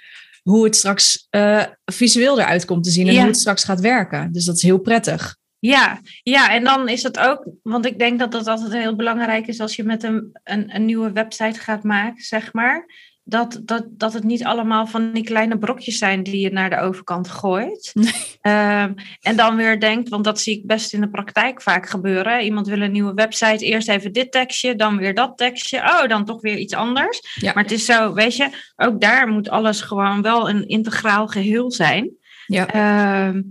[0.48, 3.18] hoe het straks eh, visueel eruit komt te zien en Ja.
[3.18, 4.32] hoe het straks gaat werken.
[4.32, 5.36] Dus dat is heel prettig.
[5.58, 9.46] Ja, ja, en dan is het ook, want ik denk dat dat altijd heel belangrijk
[9.46, 12.86] is als je met een, een, een nieuwe website gaat maken, zeg maar.
[13.28, 16.78] Dat, dat, dat het niet allemaal van die kleine brokjes zijn die je naar de
[16.80, 17.90] overkant gooit.
[17.94, 18.12] Nee.
[18.40, 22.42] Ehm, en dan weer denkt, want dat zie ik best in de praktijk vaak gebeuren.
[22.44, 25.78] Iemand wil een nieuwe website, eerst even dit tekstje, dan weer dat tekstje.
[25.78, 27.20] Oh, dan toch weer iets anders.
[27.34, 27.52] Ja.
[27.54, 31.70] Maar het is zo, weet je, ook daar moet alles gewoon wel een integraal geheel
[31.72, 32.10] zijn.
[32.46, 33.42] Ja, Ehm,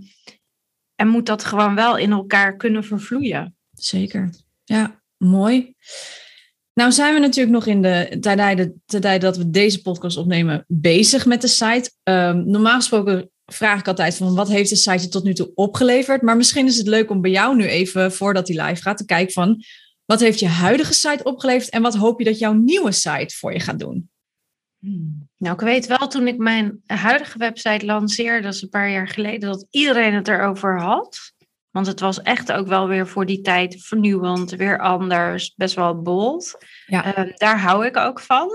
[0.94, 3.56] en moet dat gewoon wel in elkaar kunnen vervloeien.
[3.72, 4.30] zeker.
[4.64, 5.74] Ja, mooi.
[6.80, 8.16] Nou zijn we natuurlijk nog in de
[9.00, 11.90] tijd, dat we deze podcast opnemen bezig met de site.
[12.02, 15.50] Ehm, normaal gesproken vraag ik altijd van wat heeft de site je tot nu toe
[15.54, 16.22] opgeleverd?
[16.22, 19.04] Maar misschien is het leuk om bij jou nu even, voordat die live gaat, te
[19.04, 19.62] kijken van
[20.04, 23.52] wat heeft je huidige site opgeleverd en wat hoop je dat jouw nieuwe site voor
[23.52, 24.10] je gaat doen?
[25.36, 29.08] Nou, ik weet wel toen ik mijn huidige website lanceerde, dat is een paar jaar
[29.08, 31.34] geleden, dat iedereen het erover had.
[31.76, 36.02] Want het was echt ook wel weer voor die tijd vernieuwend, weer anders, best wel
[36.02, 36.56] bold.
[36.86, 37.14] Ja.
[37.14, 38.48] Ehm, daar hou ik ook van.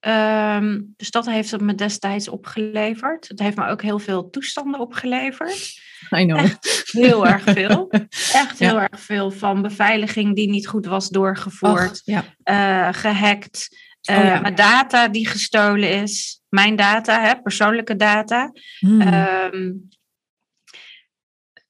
[0.00, 3.28] Ehm, dus dat heeft het me destijds opgeleverd.
[3.28, 5.80] Het heeft me ook heel veel toestanden opgeleverd.
[6.16, 6.46] I know.
[6.84, 7.88] Heel erg veel.
[8.42, 8.68] Echt Ja.
[8.68, 12.24] heel erg veel van beveiliging die niet goed was doorgevoerd, Och, ja.
[12.42, 13.68] eh, gehackt,
[14.10, 14.40] Oh, eh, ja.
[14.40, 18.52] mijn data die gestolen is, mijn data, hè, persoonlijke data.
[18.78, 19.00] Hmm.
[19.00, 19.72] Ehm,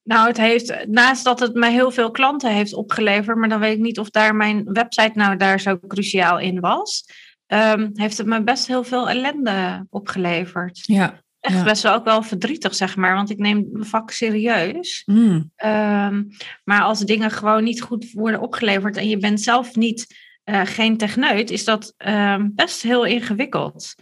[0.07, 3.77] nou, het heeft, naast dat het mij heel veel klanten heeft opgeleverd, maar dan weet
[3.77, 7.05] ik niet of daar mijn website nou daar zo cruciaal in was,
[7.47, 10.81] ehm, heeft het me best heel veel ellende opgeleverd.
[10.83, 11.25] ja.
[11.41, 11.65] Echt Ja.
[11.65, 15.03] best wel ook wel verdrietig, zeg maar, want ik neem mijn vak serieus.
[15.05, 15.51] Hmm.
[15.57, 16.23] Ehm,
[16.65, 20.97] maar als dingen gewoon niet goed worden opgeleverd en je bent zelf niet eh, geen
[20.97, 23.95] techneut, is dat ehm, best heel ingewikkeld.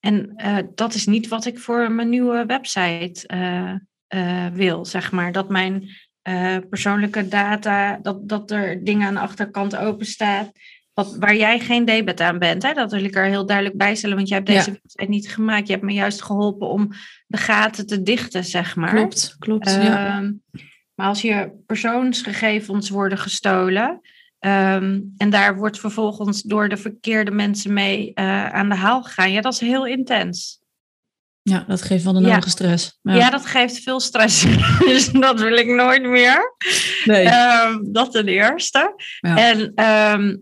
[0.00, 3.74] En eh, dat is niet wat ik voor mijn nieuwe website eh,
[4.14, 5.32] eh, wil, zeg maar.
[5.32, 5.88] Dat mijn
[6.22, 10.50] eh, persoonlijke data, dat, dat er dingen aan de achterkant open staat
[10.94, 12.62] wat, waar jij geen debet aan bent.
[12.62, 12.72] Hè?
[12.72, 14.76] Dat wil ik er heel duidelijk bij stellen, want jij hebt deze Ja.
[14.82, 15.66] website niet gemaakt.
[15.66, 16.90] Je hebt me juist geholpen om
[17.26, 18.90] de gaten te dichten, zeg maar.
[18.94, 19.70] Klopt, klopt.
[19.70, 20.16] ja.
[20.16, 20.32] Ehm,
[20.94, 24.00] Maar als je persoonsgegevens worden gestolen
[24.38, 29.32] ehm, en daar wordt vervolgens door de verkeerde mensen mee eh, aan de haal gegaan,
[29.32, 30.60] ja, dat is heel intens.
[31.50, 32.26] Ja, dat geeft wel de Ja.
[32.26, 32.98] nodige stress.
[33.02, 34.42] Ja, dat geeft veel stress.
[34.78, 36.54] dus dat wil ik nooit meer.
[37.04, 37.24] nee.
[37.24, 38.94] Ehm, dat ten eerste.
[39.20, 39.36] Ja.
[39.36, 40.36] En, ehm,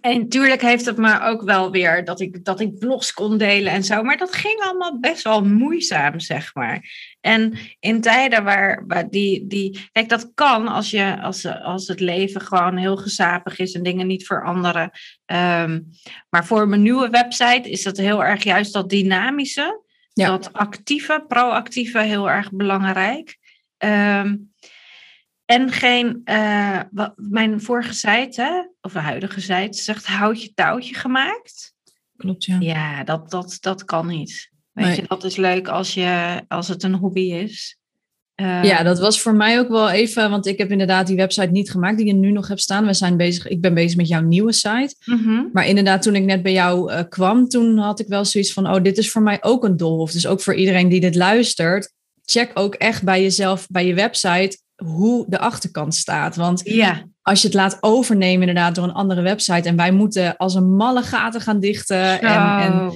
[0.00, 3.72] en natuurlijk heeft het me ook wel weer dat ik, dat ik vlogs kon delen
[3.72, 4.02] en zo.
[4.02, 6.90] Maar dat ging allemaal best wel moeizaam, zeg maar.
[7.20, 9.88] En in tijden waar, waar die, die.
[9.92, 14.06] Kijk, dat kan als, je, als, als het leven gewoon heel gezapig is en dingen
[14.06, 14.90] niet veranderen.
[15.24, 15.80] Ehm,
[16.30, 19.84] maar voor mijn nieuwe website is dat heel erg juist dat dynamische.
[20.22, 20.28] Ja.
[20.28, 23.38] Dat actieve, proactieve heel erg belangrijk.
[23.76, 24.36] Ehm,
[25.44, 31.74] en geen, eh, wat, mijn vorige site, of de huidige site, zegt houtje touwtje gemaakt.
[32.16, 32.56] Klopt, ja.
[32.60, 34.50] Ja, dat, dat, dat kan niet.
[34.72, 34.96] Weet Nee.
[34.96, 37.78] je, dat is leuk als, je, als het een hobby is.
[38.42, 41.70] Ja, dat was voor mij ook wel even, want ik heb inderdaad die website niet
[41.70, 42.86] gemaakt die je nu nog hebt staan.
[42.86, 44.94] We zijn bezig, ik ben bezig met jouw nieuwe site.
[45.04, 45.42] mhm.
[45.52, 48.74] Maar inderdaad, toen ik net bij jou eh, kwam, toen had ik wel zoiets van,
[48.74, 50.10] oh, dit is voor mij ook een doolhof.
[50.12, 51.92] Dus ook voor iedereen die dit luistert,
[52.24, 56.36] check ook echt bij jezelf, bij je website, hoe de achterkant staat.
[56.36, 56.62] Want
[57.22, 60.76] als je het laat overnemen inderdaad door een andere website en wij moeten als een
[60.76, 62.20] malle gaten gaan dichten.
[62.20, 62.92] En, en.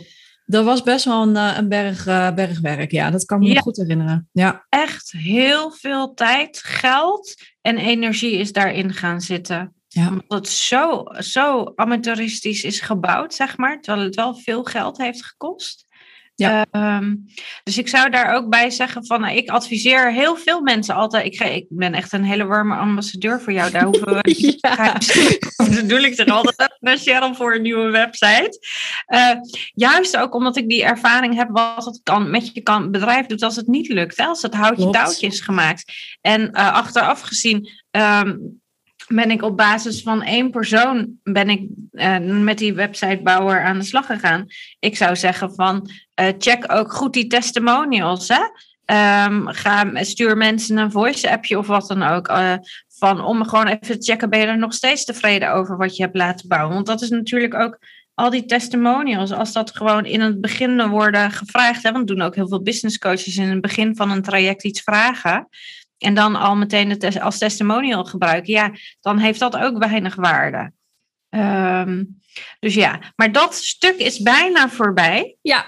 [0.50, 2.90] Dat was best wel een, eh, een berg, eh, bergwerk.
[2.90, 3.60] Ja, dat kan me Ja.
[3.60, 4.28] goed herinneren.
[4.32, 9.74] Ja, echt heel veel tijd, geld en energie is daarin gaan zitten.
[9.88, 10.08] Ja.
[10.08, 13.80] Omdat het zo, zo amateuristisch is gebouwd, zeg maar.
[13.80, 15.84] Terwijl het wel veel geld heeft gekost.
[16.40, 16.66] Ja.
[16.70, 17.14] Ehm,
[17.62, 21.24] dus ik zou daar ook bij zeggen van, nou, ik adviseer heel veel mensen altijd.
[21.26, 23.70] Ik, ik ben echt een hele warme ambassadeur voor jou.
[23.70, 24.96] Daar hoeven we niet Ja.
[25.70, 28.58] bedoel ik zeg altijd naar Cheryl voor een nieuwe website.
[29.06, 29.30] Eh,
[29.74, 33.42] juist ook omdat ik die ervaring heb wat het kan, met je kan, bedrijf doet
[33.42, 34.16] als het niet lukt.
[34.16, 34.24] Hè?
[34.24, 35.92] Als het houtje touwtje is gemaakt.
[36.20, 38.36] En eh, achteraf gezien ehm,
[39.14, 43.84] ben ik op basis van één persoon ben ik, eh, met die websitebouwer aan de
[43.84, 44.46] slag gegaan.
[44.78, 48.28] Ik zou zeggen van eh, check ook goed die testimonials.
[48.28, 48.40] Hè?
[48.84, 52.28] Ehm, ga, stuur mensen een voice-appje of wat dan ook.
[52.28, 52.54] eh,
[52.98, 56.02] van om gewoon even te checken, ben je er nog steeds tevreden over wat je
[56.02, 56.74] hebt laten bouwen?
[56.74, 57.78] Want dat is natuurlijk ook
[58.14, 62.34] al die testimonials, als dat gewoon in het begin worden gevraagd, hè, want doen ook
[62.34, 65.48] heel veel business coaches in het begin van een traject iets vragen.
[66.00, 70.72] En dan al meteen het als testimonial gebruiken, ja, dan heeft dat ook weinig waarde.
[71.28, 72.04] Ehm,
[72.60, 75.36] dus ja, maar dat stuk is bijna voorbij.
[75.42, 75.66] ja.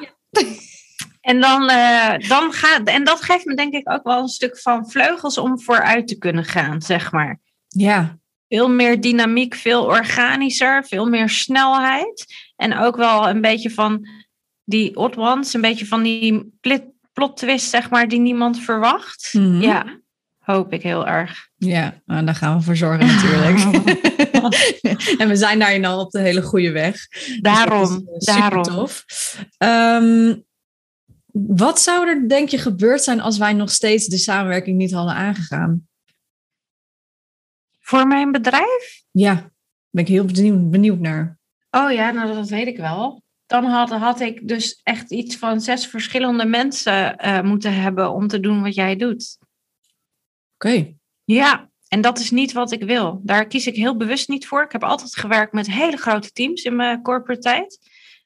[1.21, 4.59] En, dan, eh, dan gaat, en dat geeft me denk ik ook wel een stuk
[4.59, 7.41] van vleugels om vooruit te kunnen gaan, zeg maar.
[7.69, 8.21] ja.
[8.49, 12.25] Veel meer dynamiek, veel organischer, veel meer snelheid.
[12.57, 14.09] En ook wel een beetje van
[14.65, 16.53] die odd ones, een beetje van die
[17.13, 19.29] plot twist, zeg maar, die niemand verwacht.
[19.33, 19.61] Mhm.
[19.61, 20.01] Ja,
[20.53, 21.49] hoop ik heel erg.
[21.57, 23.59] Ja, nou, daar gaan we voor zorgen natuurlijk.
[25.21, 27.09] en we zijn daarin al op de hele goede weg.
[27.09, 28.65] Dus Daarom, eh, daarom.
[28.65, 29.05] Supertof.
[29.59, 30.35] Ehm,
[31.33, 35.15] wat zou er, denk je, gebeurd zijn als wij nog steeds de samenwerking niet hadden
[35.15, 35.89] aangegaan?
[37.81, 39.03] Voor mijn bedrijf?
[39.11, 39.51] Ja,
[39.91, 41.39] ben ik heel benieuwd, benieuwd naar.
[41.71, 43.23] Oh ja, nou dat weet ik wel.
[43.47, 48.29] Dan had, had ik dus echt iets van zes verschillende mensen eh, moeten hebben om
[48.29, 49.39] te doen wat jij doet.
[51.25, 53.21] Ja, en dat is niet wat ik wil.
[53.25, 54.63] Daar kies ik heel bewust niet voor.
[54.63, 57.79] Ik heb altijd gewerkt met hele grote teams in mijn corporate tijd.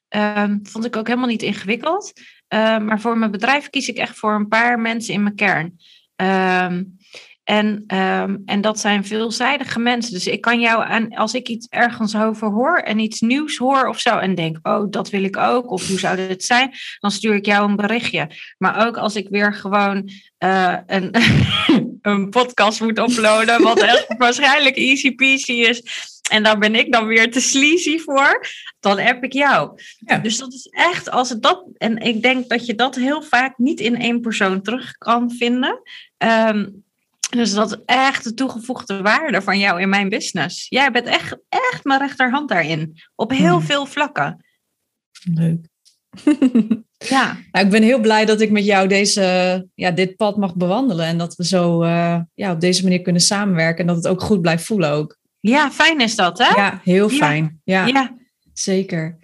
[0.07, 2.13] Ehm, vond ik ook helemaal niet ingewikkeld.
[2.47, 5.79] Ehm, maar voor mijn bedrijf kies ik echt voor een paar mensen in mijn kern.
[6.15, 6.83] Ehm,
[7.43, 7.83] en,
[8.45, 10.13] en dat zijn veelzijdige mensen.
[10.13, 13.87] Dus ik kan jou aan, als ik iets ergens over hoor en iets nieuws hoor
[13.87, 14.17] of zo.
[14.17, 15.71] En denk, oh, dat wil ik ook.
[15.71, 16.71] Of hoe zou dit zijn?
[16.99, 18.29] Dan stuur ik jou een berichtje.
[18.57, 21.11] Maar ook als ik weer gewoon eh, een,
[22.07, 23.61] een podcast moet uploaden.
[23.61, 25.81] Wat echt waarschijnlijk easy peasy is.
[26.29, 28.45] En daar ben ik dan weer te sleazy voor.
[28.79, 29.81] Dan heb ik jou.
[29.99, 30.17] Ja.
[30.17, 31.65] Dus dat is echt als het dat.
[31.77, 35.81] En ik denk dat je dat heel vaak niet in één persoon terug kan vinden.
[36.17, 36.69] Ehm,
[37.29, 40.65] dus dat is echt de toegevoegde waarde van jou in mijn business.
[40.69, 43.01] Jij bent echt, echt mijn rechterhand daarin.
[43.15, 43.65] Op heel Hmm.
[43.65, 44.45] veel vlakken.
[45.33, 45.67] Leuk.
[46.97, 50.55] Ja, Nou, ik ben heel blij dat ik met jou deze, ja, dit pad mag
[50.55, 51.05] bewandelen.
[51.05, 53.79] En dat we zo eh, ja, op deze manier kunnen samenwerken.
[53.79, 55.17] En dat het ook goed blijft voelen ook.
[55.39, 56.55] ja fijn is dat, hè?
[56.55, 57.61] Ja, heel fijn.
[57.63, 58.17] Ja, ja.
[58.53, 59.17] zeker.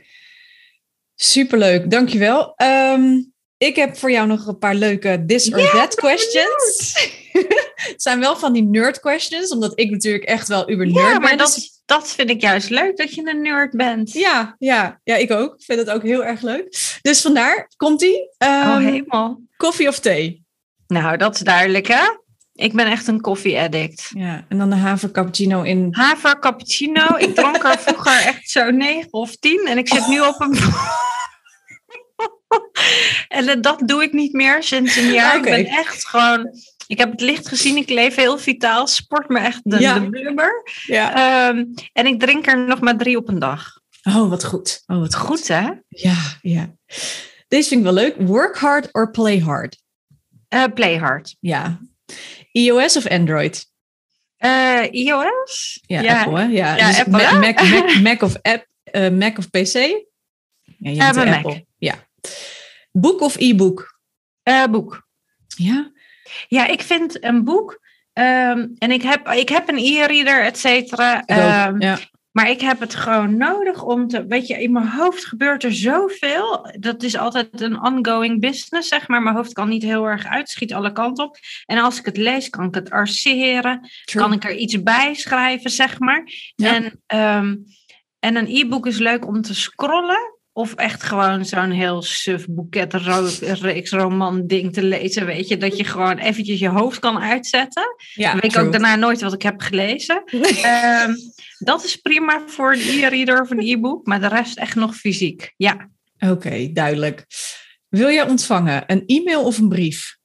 [1.16, 2.54] Superleuk, dankjewel.
[2.56, 3.32] Ehm
[3.64, 6.94] ik heb voor jou nog een paar leuke this or that questions.
[7.92, 11.12] het zijn wel van die nerd questions, omdat ik natuurlijk echt wel uber nerd Ja,
[11.12, 11.22] ben.
[11.22, 14.12] maar dus dat, dat vind ik juist leuk, dat je een nerd bent.
[14.14, 15.56] Ja, ja, ja, ik ook.
[15.56, 16.98] Ik vind het ook heel erg leuk.
[17.02, 18.20] Dus vandaar, komt-ie.
[18.38, 19.42] oh, Ehm, helemaal.
[19.58, 20.46] koffie of thee?
[20.88, 22.22] Nou, dat is duidelijk, hè?
[22.54, 24.12] Ik ben echt een koffie-addict.
[24.16, 25.88] Ja, en dan de haver cappuccino in...
[25.92, 27.16] Haver cappuccino.
[27.18, 29.66] Ik dronk er vroeger echt zo negen of tien.
[29.68, 30.58] En ik zit nu op een...
[33.48, 35.36] en dat doe ik niet meer sinds een jaar.
[35.36, 36.50] Ik ben echt gewoon...
[36.88, 37.78] Ik heb het licht gezien.
[37.78, 38.88] Ik leef heel vitaal.
[38.88, 40.00] Sport me echt de, Ja.
[40.00, 40.62] de blubber.
[40.86, 41.14] Ja.
[41.50, 43.80] Ehm, en ik drink er nog maar drie op een dag.
[44.04, 44.84] Oh, wat goed.
[44.88, 45.28] Oh, wat goed.
[45.40, 45.70] Goed, hè?
[45.88, 46.74] Ja, ja.
[47.48, 48.16] Deze vind ik wel leuk.
[48.20, 49.82] Work hard or play hard?
[50.48, 51.36] Eh, play hard.
[51.40, 51.80] Ja.
[52.52, 53.66] iOS of Android?
[54.38, 55.80] Eh, iOS?
[55.86, 56.46] Ja, Apple, hè?
[56.46, 57.40] Ja, Ja, dus Apple, Mac?
[57.40, 59.74] Mac, Mac, Mac of app, eh, Mac of PC?
[60.78, 61.26] Ja, je Apple.
[61.26, 61.62] Mac.
[61.78, 62.08] Ja.
[62.92, 64.00] Boek of e-book?
[64.72, 65.08] Boek.
[65.48, 65.92] Ja.
[66.48, 67.82] Ja, ik vind een boek.
[68.14, 71.26] ehm, en ik heb, ik heb een e-reader, et cetera.
[71.26, 71.98] Ehm, ja.
[72.32, 74.26] Maar ik heb het gewoon nodig om te.
[74.28, 76.74] Weet je, in mijn hoofd gebeurt er zoveel.
[76.80, 79.22] Dat is altijd een ongoing business, zeg maar.
[79.22, 81.38] Mijn hoofd kan niet heel erg uitschieten alle kanten op.
[81.66, 83.90] En als ik het lees, kan ik het arceren.
[84.06, 84.24] True.
[84.24, 86.24] Kan ik er iets bij schrijven, zeg maar.
[86.56, 86.74] Ja.
[86.76, 87.56] En, ehm,
[88.20, 90.33] en een e-book is leuk om te scrollen.
[90.56, 95.26] Of echt gewoon zo'n heel suf boeket reeks roman ding te lezen.
[95.26, 97.96] Weet je, dat je gewoon eventjes je hoofd kan uitzetten.
[98.14, 100.24] ja, Dan weet ik ook daarna nooit wat ik heb gelezen.
[100.64, 101.14] Ehm,
[101.58, 104.06] dat is prima voor een e-reader of een e-book.
[104.06, 105.54] Maar de rest echt nog fysiek.
[105.58, 105.90] Ja.
[106.20, 107.26] Oké, duidelijk.
[107.90, 110.18] Wil jij ontvangen een e-mail of een brief?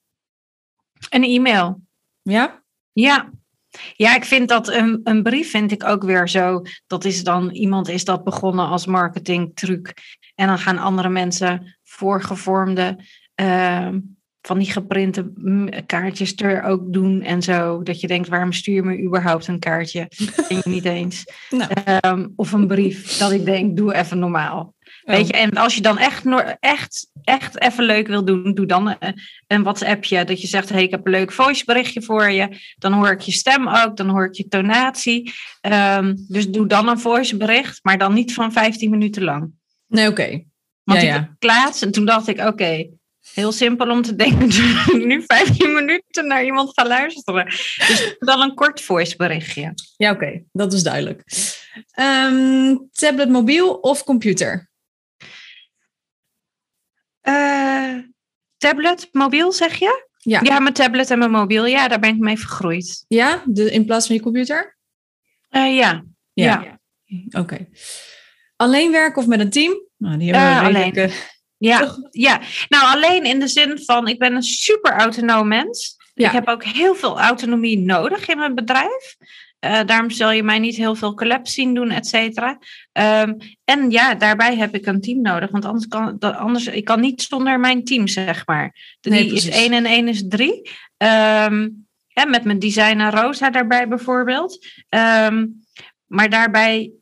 [1.10, 1.80] Een e-mail.
[2.22, 2.62] Ja?
[2.92, 3.30] Ja.
[3.96, 6.62] Ja, ik vind dat een, een brief vind ik ook weer zo.
[6.86, 9.94] Dat is dan, iemand is dat begonnen als marketingtruc.
[10.34, 13.98] En dan gaan andere mensen voorgevormde, ehm,
[14.48, 17.82] van die geprinte mm, kaartjes er ook doen en zo.
[17.82, 20.08] Dat je denkt, waarom stuur je me überhaupt een kaartje?
[20.48, 21.24] Ken je niet eens.
[21.50, 21.70] Nou.
[21.84, 24.74] Ehm, of een brief, dat ik denk, doe even normaal.
[25.16, 26.24] Weet je, en als je dan echt,
[26.60, 30.24] echt, echt even leuk wil doen, doe dan een, een WhatsAppje.
[30.24, 32.48] Dat je zegt, hey, ik heb een leuk voiceberichtje voor je.
[32.78, 35.32] Dan hoor ik je stem ook, dan hoor ik je tonatie.
[35.60, 39.50] Ehm, dus doe dan een voicebericht, maar dan niet van 15 minuten lang.
[39.86, 40.44] Nee, oké.
[40.84, 41.36] Want Ja, ik ja.
[41.38, 42.86] laatst en toen dacht ik, oké,
[43.34, 44.48] heel simpel om te denken
[44.84, 47.44] dat ik nu 15 minuten naar iemand ga luisteren.
[47.44, 49.74] Dus dan een kort voiceberichtje.
[49.96, 50.42] Ja, oké.
[50.52, 51.22] Dat is duidelijk.
[51.90, 54.67] Ehm, tablet, mobiel of computer?
[57.28, 57.98] Eh,
[58.56, 60.06] tablet, mobiel zeg je?
[60.16, 60.40] Ja.
[60.42, 63.04] Ja, mijn tablet en mijn mobiel, ja, daar ben ik mee vergroeid.
[63.08, 64.78] Ja, de, in plaats van je computer?
[65.48, 66.04] Eh, ja.
[66.32, 66.80] Ja.
[67.30, 67.68] Oké.
[68.56, 69.82] Alleen werken of met een team?
[69.96, 71.12] Nou, die hebben we redelijk, alleen.
[71.58, 71.98] Ja, Toch?
[72.10, 75.96] ja, nou alleen in de zin van, ik ben een super autonoom mens.
[76.14, 76.26] Ja.
[76.26, 79.16] Ik heb ook heel veel autonomie nodig in mijn bedrijf.
[79.58, 82.58] Eh, daarom zal je mij niet heel veel collabs zien doen, et cetera.
[82.92, 85.50] Ehm, en ja, daarbij heb ik een team nodig.
[85.50, 88.96] Want anders kan, dat, anders, ik kan niet zonder mijn team, zeg maar.
[89.00, 90.70] Die Nee, is één en één is drie.
[90.96, 91.68] Ehm,
[92.06, 94.66] ja, met mijn designer Rosa daarbij bijvoorbeeld.
[94.88, 95.46] Ehm,
[96.06, 96.92] maar daarbij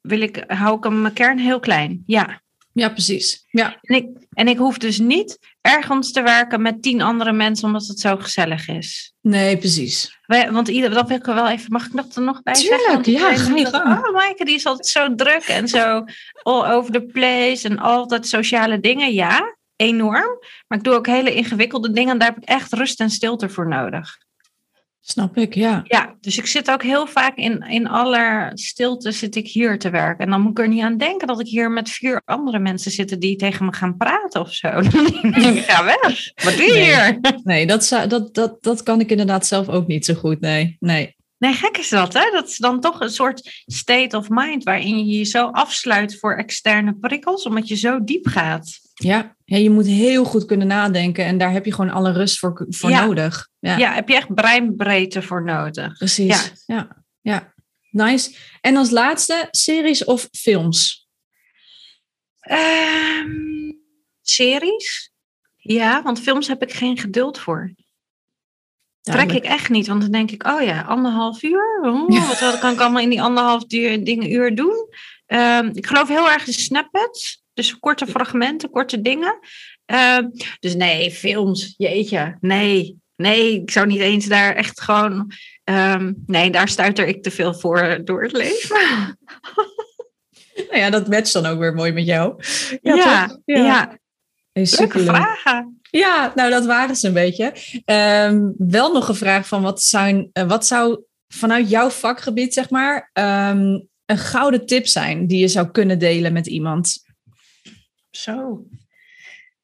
[0.00, 2.02] wil ik, hou ik hem mijn kern heel klein.
[2.06, 2.41] Ja.
[2.72, 3.44] Ja, precies.
[3.50, 3.76] Ja.
[3.82, 7.86] En ik, en ik hoef dus niet ergens te werken met tien andere mensen omdat
[7.86, 9.12] het zo gezellig is.
[9.20, 10.18] Nee, precies.
[10.26, 12.54] Wij- Want ieder, dat wil ik er wel even, mag ik dat er nog bij
[12.54, 12.78] zeggen?
[13.02, 14.06] Tuurlijk, ik ja, ga je dat- gang.
[14.06, 16.04] Oh, Maaike, die is altijd zo druk en zo
[16.42, 19.12] all over the place en altijd sociale dingen.
[19.12, 20.38] Ja, enorm.
[20.68, 23.48] Maar ik doe ook hele ingewikkelde dingen en daar heb ik echt rust en stilte
[23.48, 24.16] voor nodig.
[25.04, 25.82] Snap ik, ja.
[25.84, 29.90] Ja, dus ik zit ook heel vaak in, in aller stilte zit ik hier te
[29.90, 30.24] werken.
[30.24, 32.90] En dan moet ik er niet aan denken dat ik hier met vier andere mensen
[32.90, 34.70] zit die tegen me gaan praten of zo.
[34.80, 34.90] Dan
[35.22, 36.32] denk ik, ga weg.
[36.44, 36.82] Wat doe je Nee.
[36.84, 37.20] hier?
[37.44, 40.40] Nee, dat, zou, dat, dat, dat kan ik inderdaad zelf ook niet zo goed.
[40.40, 41.16] Nee, nee.
[41.38, 42.30] Nee, gek is dat, hè?
[42.32, 46.36] Dat is dan toch een soort state of mind waarin je je zo afsluit voor
[46.36, 48.80] externe prikkels, omdat je zo diep gaat.
[49.02, 52.38] Ja, ja, je moet heel goed kunnen nadenken en daar heb je gewoon alle rust
[52.38, 53.04] voor, voor Ja.
[53.04, 53.48] nodig.
[53.58, 53.92] Ja, Ja.
[53.94, 55.92] heb je echt breinbreedte voor nodig.
[55.98, 56.52] precies.
[56.66, 57.02] Ja.
[57.22, 57.54] Ja.
[57.90, 58.36] nice.
[58.60, 61.08] En als laatste, series of films?
[62.40, 63.72] Ehm,
[64.22, 65.12] series?
[65.56, 67.74] Ja, want films heb ik geen geduld voor.
[69.00, 71.80] Trek ik echt niet, want dan denk ik, oh ja, anderhalf uur?
[71.84, 74.88] Oh, wat kan ik allemaal in die anderhalf uur, dingen, uur doen?
[75.26, 79.38] Ehm, ik geloof heel erg in snippets, dus korte fragmenten, korte dingen.
[79.84, 80.28] Ehm,
[80.60, 85.32] dus nee, films, jeetje, nee, nee, ik zou niet eens daar echt gewoon...
[85.64, 88.78] ehm, nee, daar stuiter ik te veel voor door het leven.
[90.54, 92.42] Nou ja, dat matcht dan ook weer mooi met jou.
[92.82, 93.38] Ja, toch?
[93.44, 93.98] ja,
[94.52, 95.80] Hey, leuke vragen.
[95.90, 97.52] Ja, nou dat waren ze een beetje.
[97.84, 102.70] Ehm, wel nog een vraag van wat, zijn, eh, wat zou vanuit jouw vakgebied, zeg
[102.70, 107.01] maar, een gouden tip zijn die je zou kunnen delen met iemand?
[108.16, 108.66] Zo.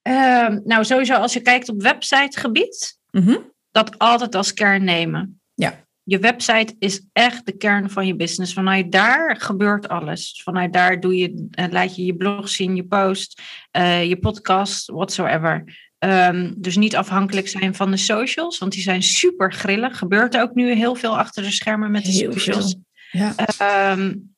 [0.03, 5.41] Ehm, nou, sowieso als je kijkt op websitegebied, mm dat altijd als kern nemen.
[5.55, 5.87] Ja.
[6.03, 8.53] Je website is echt de kern van je business.
[8.53, 10.41] Vanuit daar gebeurt alles.
[10.45, 13.43] Vanuit daar doe je, uh, laat je je blog zien, je post,
[13.77, 15.65] uh, je podcast, whatsoever.
[15.99, 19.99] Um, dus niet afhankelijk zijn van de socials, want die zijn super grillig.
[19.99, 22.77] Gebeurt ook nu heel veel achter de schermen met de Heel socials.
[23.11, 23.35] veel.
[23.59, 23.93] Ja.
[23.93, 24.35] Um,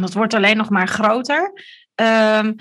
[0.00, 1.52] dat wordt alleen nog maar groter.
[1.94, 2.54] Um,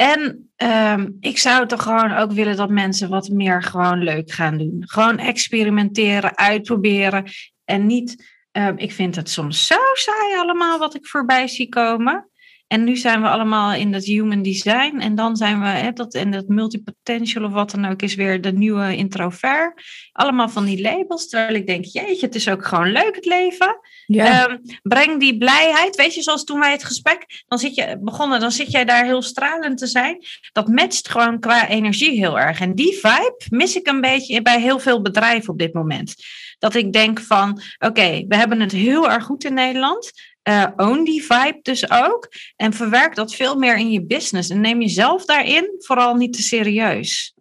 [0.00, 4.58] en um, ik zou toch gewoon ook willen dat mensen wat meer gewoon leuk gaan
[4.58, 4.82] doen.
[4.86, 7.24] Gewoon experimenteren, uitproberen.
[7.64, 12.27] En niet, um, ik vind het soms zo saai allemaal wat ik voorbij zie komen.
[12.68, 14.98] En nu zijn we allemaal in dat human design.
[15.00, 18.40] En dan zijn we, hè, dat, en dat multipotential of wat dan ook, is weer
[18.40, 19.82] de nieuwe introvert.
[20.12, 21.28] Allemaal van die labels.
[21.28, 23.78] Terwijl ik denk, jeetje, het is ook gewoon leuk het leven.
[24.06, 24.50] Ja.
[24.50, 25.96] Um, breng die blijheid.
[25.96, 29.04] Weet je, zoals toen wij het gesprek dan zit je, begonnen, dan zit jij daar
[29.04, 30.24] heel stralend te zijn.
[30.52, 32.60] Dat matcht gewoon qua energie heel erg.
[32.60, 36.14] En die vibe mis ik een beetje bij heel veel bedrijven op dit moment.
[36.58, 40.10] Dat ik denk van, oké, okay, we hebben het heel erg goed in Nederland.
[40.48, 42.28] Uh, own die vibe dus ook.
[42.56, 44.50] En verwerk dat veel meer in je business.
[44.50, 47.34] En neem jezelf daarin vooral niet te serieus.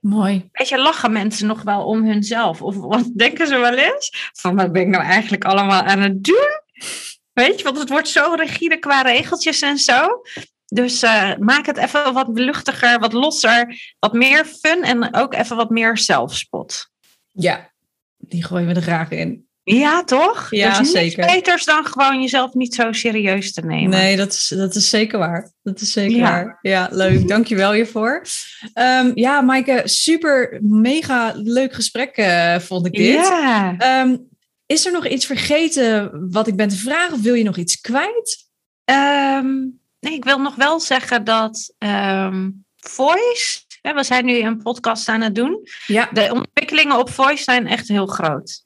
[0.00, 0.48] Mooi.
[0.52, 2.62] Weet je, lachen mensen nog wel om hunzelf?
[2.62, 4.30] Of wat denken ze wel eens?
[4.32, 6.48] Van wat ben ik nou eigenlijk allemaal aan het doen?
[7.32, 10.22] Weet je, want het wordt zo rigide qua regeltjes en zo.
[10.66, 15.56] Dus uh, maak het even wat luchtiger, wat losser, wat meer fun en ook even
[15.56, 16.90] wat meer zelfspot.
[17.32, 17.70] Ja,
[18.16, 19.48] die gooien we er graag in.
[19.74, 20.46] Ja, toch?
[20.50, 21.26] Ja, dus zeker.
[21.26, 23.90] beters dan gewoon jezelf niet zo serieus te nemen.
[23.90, 25.52] Nee, dat is, dat is zeker waar.
[25.62, 26.30] Dat is zeker ja.
[26.30, 26.58] waar.
[26.62, 27.28] Ja, leuk.
[27.28, 28.26] Dankjewel hiervoor.
[28.74, 33.14] Um, ja, Maaike, super mega leuk gesprek uh, vond ik dit.
[33.14, 34.00] Ja.
[34.00, 34.28] Um,
[34.66, 37.14] is er nog iets vergeten wat ik ben te vragen?
[37.14, 38.48] Of wil je nog iets kwijt?
[38.84, 41.74] Um, nee, ik wil nog wel zeggen dat
[42.76, 43.68] Voice...
[43.82, 45.68] We zijn nu een podcast aan het doen.
[45.86, 46.08] Ja.
[46.12, 48.64] De ontwikkelingen op Voice zijn echt heel groot.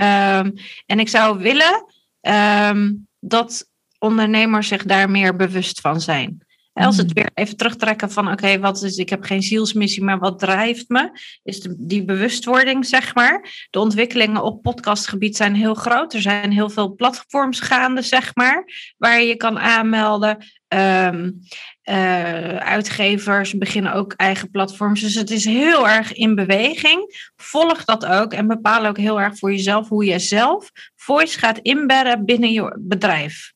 [0.00, 0.52] Um,
[0.86, 1.84] en ik zou willen
[2.20, 6.46] um, dat ondernemers zich daar meer bewust van zijn.
[6.72, 6.84] Mm.
[6.84, 10.18] Als het weer even terugtrekken van, oké, okay, wat is, ik heb geen zielsmissie, maar
[10.18, 11.10] wat drijft me?
[11.42, 13.66] Is de, die bewustwording, zeg maar.
[13.70, 16.14] De ontwikkelingen op podcastgebied zijn heel groot.
[16.14, 18.64] Er zijn heel veel platforms gaande, zeg maar,
[18.98, 20.44] waar je je kan aanmelden.
[20.68, 21.40] Um,
[21.84, 25.00] uh, uitgevers beginnen ook eigen platforms.
[25.00, 27.30] Dus het is heel erg in beweging.
[27.36, 31.58] Volg dat ook en bepaal ook heel erg voor jezelf hoe je zelf voice gaat
[31.58, 33.52] inbedden binnen je bedrijf.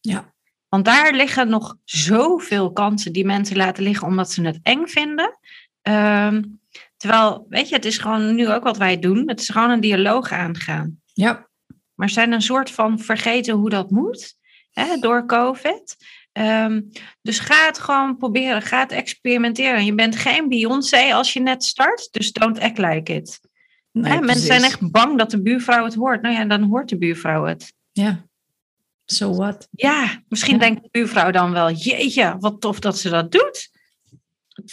[0.00, 0.31] Ja.
[0.72, 5.38] Want daar liggen nog zoveel kansen die mensen laten liggen omdat ze het eng vinden.
[5.82, 6.60] Um,
[6.96, 9.28] terwijl, weet je, het is gewoon nu ook wat wij doen.
[9.28, 11.00] Het is gewoon een dialoog aangaan.
[11.12, 11.48] Ja.
[11.94, 14.34] Maar zijn een soort van vergeten hoe dat moet
[14.70, 15.96] hè, door COVID.
[16.32, 16.88] Um,
[17.22, 18.62] dus ga het gewoon proberen.
[18.62, 19.84] Ga het experimenteren.
[19.84, 22.08] Je bent geen Beyoncé als je net start.
[22.10, 23.40] Dus don't act like it.
[23.90, 26.22] Nee, hè, mensen zijn echt bang dat de buurvrouw het hoort.
[26.22, 27.74] Nou ja, dan hoort de buurvrouw het.
[27.90, 28.30] Ja.
[29.04, 29.68] So what?
[29.70, 30.60] Ja, misschien ja.
[30.60, 31.70] denkt de buurvrouw dan wel...
[31.70, 33.70] Jeetje, wat tof dat ze dat doet.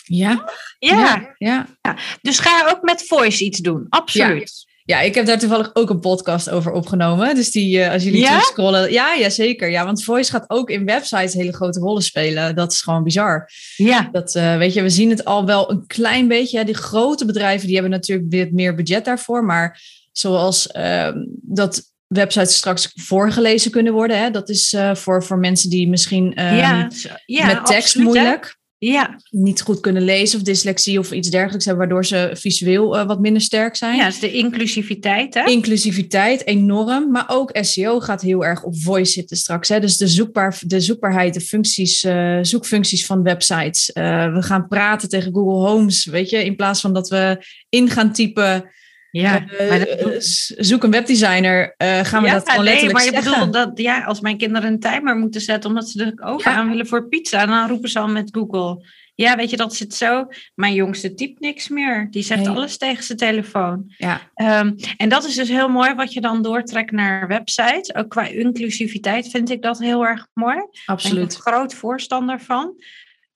[0.04, 0.52] Ja.
[0.80, 1.34] Ja.
[1.38, 1.68] Ja.
[1.82, 1.98] ja.
[2.22, 3.86] Dus ga ook met voice iets doen.
[3.90, 4.68] Absoluut.
[4.90, 7.36] Ja, ik heb daar toevallig ook een podcast over opgenomen.
[7.36, 8.40] Dus die, uh, als jullie ja?
[8.40, 8.92] scrollen.
[8.92, 9.70] Ja, ja, zeker.
[9.70, 12.56] Ja, want voice gaat ook in websites hele grote rollen spelen.
[12.56, 13.50] Dat is gewoon bizar.
[13.76, 14.10] Ja.
[14.12, 16.58] Dat, uh, weet je, we zien het al wel een klein beetje.
[16.58, 19.44] Ja, die grote bedrijven die hebben natuurlijk weer meer budget daarvoor.
[19.46, 21.12] Maar zoals uh,
[21.42, 24.20] dat websites straks voorgelezen kunnen worden.
[24.20, 24.32] Hè?
[24.32, 26.90] Dat is uh, voor, voor mensen die misschien um, ja,
[27.26, 28.46] ja, met tekst absoluut, moeilijk.
[28.46, 28.58] Hè?
[28.88, 29.20] Ja.
[29.30, 33.20] Niet goed kunnen lezen of dyslexie of iets dergelijks hebben, waardoor ze visueel uh, wat
[33.20, 33.96] minder sterk zijn.
[33.96, 35.34] Ja, dus de inclusiviteit.
[35.34, 35.44] Hè?
[35.46, 37.12] Inclusiviteit, enorm.
[37.12, 39.70] Maar ook SEO gaat heel erg op voice zitten straks.
[39.70, 39.80] Hè?
[39.80, 43.90] Dus de, zoekbaar, de zoekbaarheid, de functies, uh, zoekfuncties van websites.
[43.94, 48.14] We gaan praten tegen Google Homes, weet je, in plaats van dat we in gaan
[48.14, 48.70] typen.
[49.12, 50.24] Ja, uh, dat...
[50.58, 51.76] zoek een webdesigner.
[51.78, 54.38] Uh, gaan we ja, dat gewoon nee, letterlijk maar je bedoelt dat ja, als mijn
[54.38, 56.58] kinderen een timer moeten zetten omdat ze de oven Ja.
[56.58, 58.86] aan willen voor pizza, dan roepen ze al met Google.
[59.16, 60.28] Ja, weet je, dat zit zo.
[60.56, 62.08] Mijn jongste typt niks meer.
[62.12, 62.50] Die zegt Nee.
[62.50, 63.94] alles tegen zijn telefoon.
[63.98, 67.96] Ja, Ehm, en dat is dus heel mooi wat je dan doortrekt naar websites.
[67.96, 70.56] Ook qua inclusiviteit vind ik dat heel erg mooi.
[70.56, 71.36] Ben ik absoluut.
[71.36, 72.74] een groot voorstander van.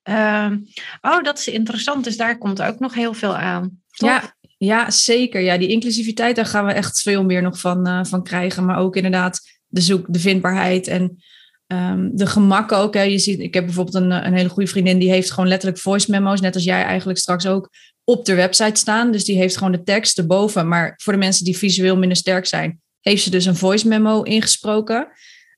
[0.02, 0.58] Ehm,
[1.00, 2.04] oh, dat is interessant.
[2.04, 3.82] Dus daar komt ook nog heel veel aan.
[3.90, 4.08] Top.
[4.08, 4.33] Ja,
[4.64, 5.40] ja, zeker.
[5.40, 8.64] Ja, die inclusiviteit, daar gaan we echt veel meer nog van, uh, van krijgen.
[8.64, 11.22] Maar ook inderdaad de zoek, de vindbaarheid en
[11.66, 12.94] um, de gemak ook.
[12.94, 13.02] Hè.
[13.02, 16.10] Je ziet, ik heb bijvoorbeeld een, een hele goede vriendin, die heeft gewoon letterlijk voice
[16.10, 17.70] memo's, net als jij eigenlijk straks ook,
[18.04, 19.12] op de website staan.
[19.12, 20.68] Dus die heeft gewoon de tekst erboven.
[20.68, 24.22] Maar voor de mensen die visueel minder sterk zijn, heeft ze dus een voice memo
[24.22, 25.08] ingesproken.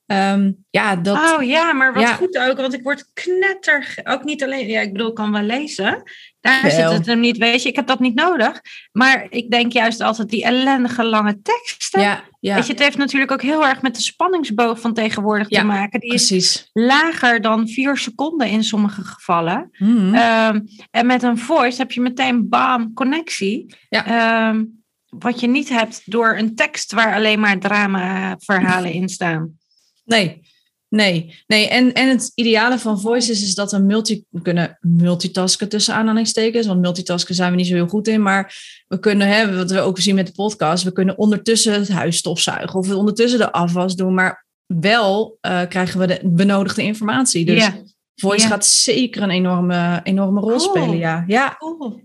[0.07, 1.17] Ehm, ja, dat...
[1.37, 2.15] Oh ja, maar wat Ja.
[2.15, 3.99] goed ook, want ik word knetter.
[4.05, 6.03] Ook niet alleen, ja, ik bedoel, ik kan wel lezen.
[6.41, 6.71] Daar Wel.
[6.71, 8.61] zit het hem niet, weet je, ik heb dat niet nodig.
[8.93, 12.01] Maar ik denk juist altijd die ellendige lange teksten.
[12.01, 15.49] ja, ja, Weet je, het heeft natuurlijk ook heel erg met de spanningsboog van tegenwoordig
[15.49, 16.01] te maken.
[16.01, 16.71] Die is precies.
[16.73, 19.71] lager dan vier seconden in sommige gevallen.
[19.79, 20.15] Mhm.
[20.15, 23.75] Ehm, en met een voice heb je meteen bam, connectie.
[23.89, 24.07] Ja.
[24.51, 24.65] Ehm,
[25.09, 29.59] wat je niet hebt door een tekst waar alleen maar drama-verhalen in staan.
[30.07, 30.43] Nee,
[30.89, 31.69] nee, nee.
[31.69, 36.67] En, en het ideale van voices is dat we multi, kunnen multitasken tussen aanhalingstekens.
[36.67, 38.23] Want multitasken zijn we niet zo heel goed in.
[38.23, 38.55] Maar
[38.89, 42.17] we kunnen, hè, wat we ook zien met de podcast, we kunnen ondertussen het huis
[42.17, 44.15] stofzuigen of ondertussen de afwas doen.
[44.15, 47.45] Maar wel eh, krijgen we de benodigde informatie.
[47.45, 47.71] Dus
[48.15, 50.61] voice gaat zeker een enorme, enorme rol Cool.
[50.61, 50.99] spelen.
[50.99, 51.55] Ja, ja.
[51.59, 52.01] Cool.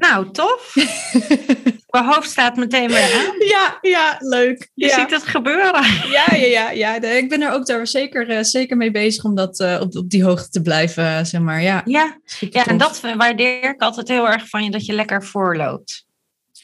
[0.00, 0.74] Nou, tof.
[1.90, 3.34] Mijn hoofd staat meteen weer aan.
[3.48, 4.70] ja, ja, leuk.
[4.74, 4.94] Je ja.
[5.00, 5.82] ziet het gebeuren.
[6.10, 6.94] Ja, ja, ja, ja.
[7.02, 10.10] Ik ben er ook daar zeker, eh, zeker mee bezig om dat eh, op, op
[10.10, 11.62] die hoogte te blijven, eh, zeg maar.
[11.62, 15.24] Ja, Ja, ja en dat waardeer ik altijd heel erg van je, dat je lekker
[15.24, 16.06] voorloopt.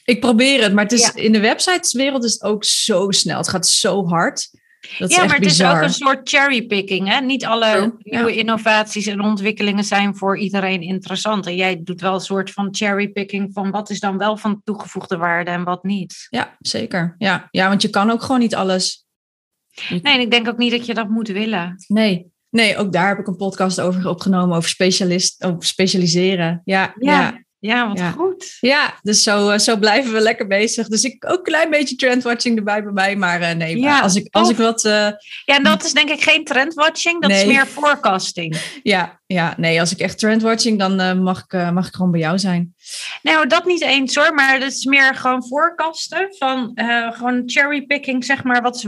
[0.04, 1.14] Ik probeer het, maar het is, Ja.
[1.14, 3.36] in de websiteswereld is het ook zo snel.
[3.36, 4.50] Het gaat zo hard.
[4.98, 5.72] Dat ja, maar het bizar.
[5.72, 7.08] is ook een soort cherrypicking.
[7.08, 7.20] Hè?
[7.20, 11.46] Niet alle nieuwe innovaties en ontwikkelingen zijn voor iedereen interessant.
[11.46, 15.16] En jij doet wel een soort van cherrypicking van wat is dan wel van toegevoegde
[15.16, 16.26] waarde en wat niet.
[16.30, 17.14] Ja, zeker.
[17.18, 17.48] Ja.
[17.50, 19.06] ja, want je kan ook gewoon niet alles.
[19.88, 21.74] Nee, en ik denk ook niet dat je dat moet willen.
[21.86, 22.34] Nee.
[22.50, 26.62] Nee, ook daar heb ik een podcast over opgenomen, over, specialist, over specialiseren.
[26.64, 27.20] Ja, ja.
[27.20, 27.44] Ja.
[27.58, 27.74] Ja.
[27.76, 28.10] Ja, wat Ja.
[28.10, 28.58] goed.
[29.02, 30.88] dus zo, eh, zo blijven we lekker bezig.
[30.88, 33.16] Dus ik ook een klein beetje trendwatching erbij bij mij.
[33.16, 34.84] Maar eh, nee, Ja, maar als, ik, als ik wat...
[34.84, 34.92] eh,
[35.44, 38.56] Ja, en dat is denk ik geen trendwatching, dat is meer forecasting.
[38.82, 42.38] ja, ja, nee, als ik echt trendwatching, dan mag, ik, mag ik gewoon bij jou
[42.38, 42.74] zijn.
[43.22, 46.72] Nou, dat niet eens hoor, maar dat is meer gewoon voorkasten van
[47.12, 48.84] gewoon cherrypicking, zeg maar, wat is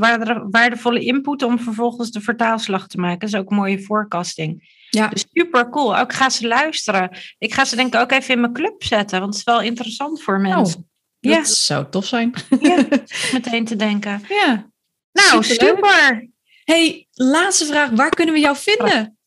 [0.50, 3.18] waardevolle input om vervolgens de vertaalslag te maken.
[3.18, 4.76] Dat is ook mooie forecasting.
[4.91, 5.09] Ja.
[5.09, 5.99] Dus super cool.
[5.99, 7.11] Ook ga ze luisteren.
[7.39, 9.61] Ik ga ze denk ik ook even in mijn club zetten, want het is wel
[9.61, 10.91] interessant voor mensen.
[11.20, 12.34] Dat ja, zou tof zijn.
[12.61, 12.84] ja,
[13.32, 14.22] meteen te denken.
[14.28, 14.70] Ja.
[15.12, 16.28] Nou, super.
[16.64, 17.91] Hey, laatste vraag.
[17.91, 19.18] Waar kunnen we jou vinden?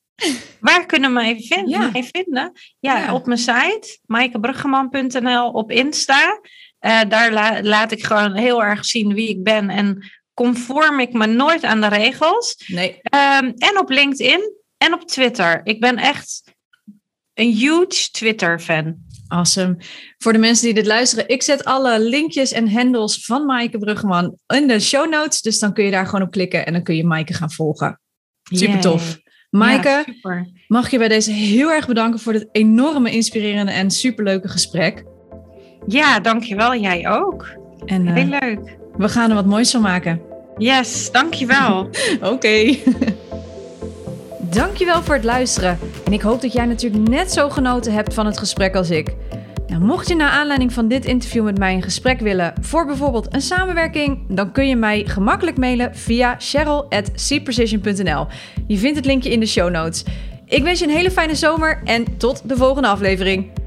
[0.59, 1.69] Waar kunnen we mij vinden?
[1.81, 1.89] Ja.
[1.91, 2.51] Mij vinden?
[2.79, 3.13] Ja, Ja.
[3.13, 6.39] op mijn site, maaikebruggeman.nl, op Insta.
[6.79, 11.13] Eh, daar la- laat ik gewoon heel erg zien wie ik ben en conform ik
[11.13, 12.63] me nooit aan de regels.
[12.67, 12.99] Nee.
[13.01, 15.61] Ehm, en op LinkedIn en op Twitter.
[15.63, 16.43] Ik ben echt
[17.33, 18.95] een huge Twitter-fan.
[19.27, 19.77] Awesome.
[20.17, 24.37] Voor de mensen die dit luisteren, ik zet alle linkjes en handles van Maaike Bruggeman
[24.47, 25.41] in de show notes.
[25.41, 27.99] Dus dan kun je daar gewoon op klikken en dan kun je Maaike gaan volgen.
[28.43, 29.19] Super tof.
[29.49, 34.47] Maaike, Ja, mag je bij deze heel erg bedanken voor dit enorme inspirerende en superleuke
[34.47, 35.03] gesprek.
[35.87, 36.75] Ja, dankjewel.
[36.75, 37.57] Jij ook.
[37.85, 38.77] En eh, Heel leuk.
[38.97, 40.21] we gaan er wat moois van maken.
[40.57, 41.89] Yes, dankjewel.
[42.33, 42.75] Oké.
[44.51, 45.79] Dankjewel voor het luisteren.
[46.05, 49.15] En ik hoop dat jij natuurlijk net zo genoten hebt van het gesprek als ik.
[49.67, 53.33] Nou, mocht je naar aanleiding van dit interview met mij een gesprek willen voor bijvoorbeeld
[53.33, 58.27] een samenwerking, dan kun je mij gemakkelijk mailen via cheryl.cprecision.nl.
[58.67, 60.03] Je vindt het linkje in de show notes.
[60.45, 63.60] Ik wens je een hele fijne zomer en tot de volgende aflevering.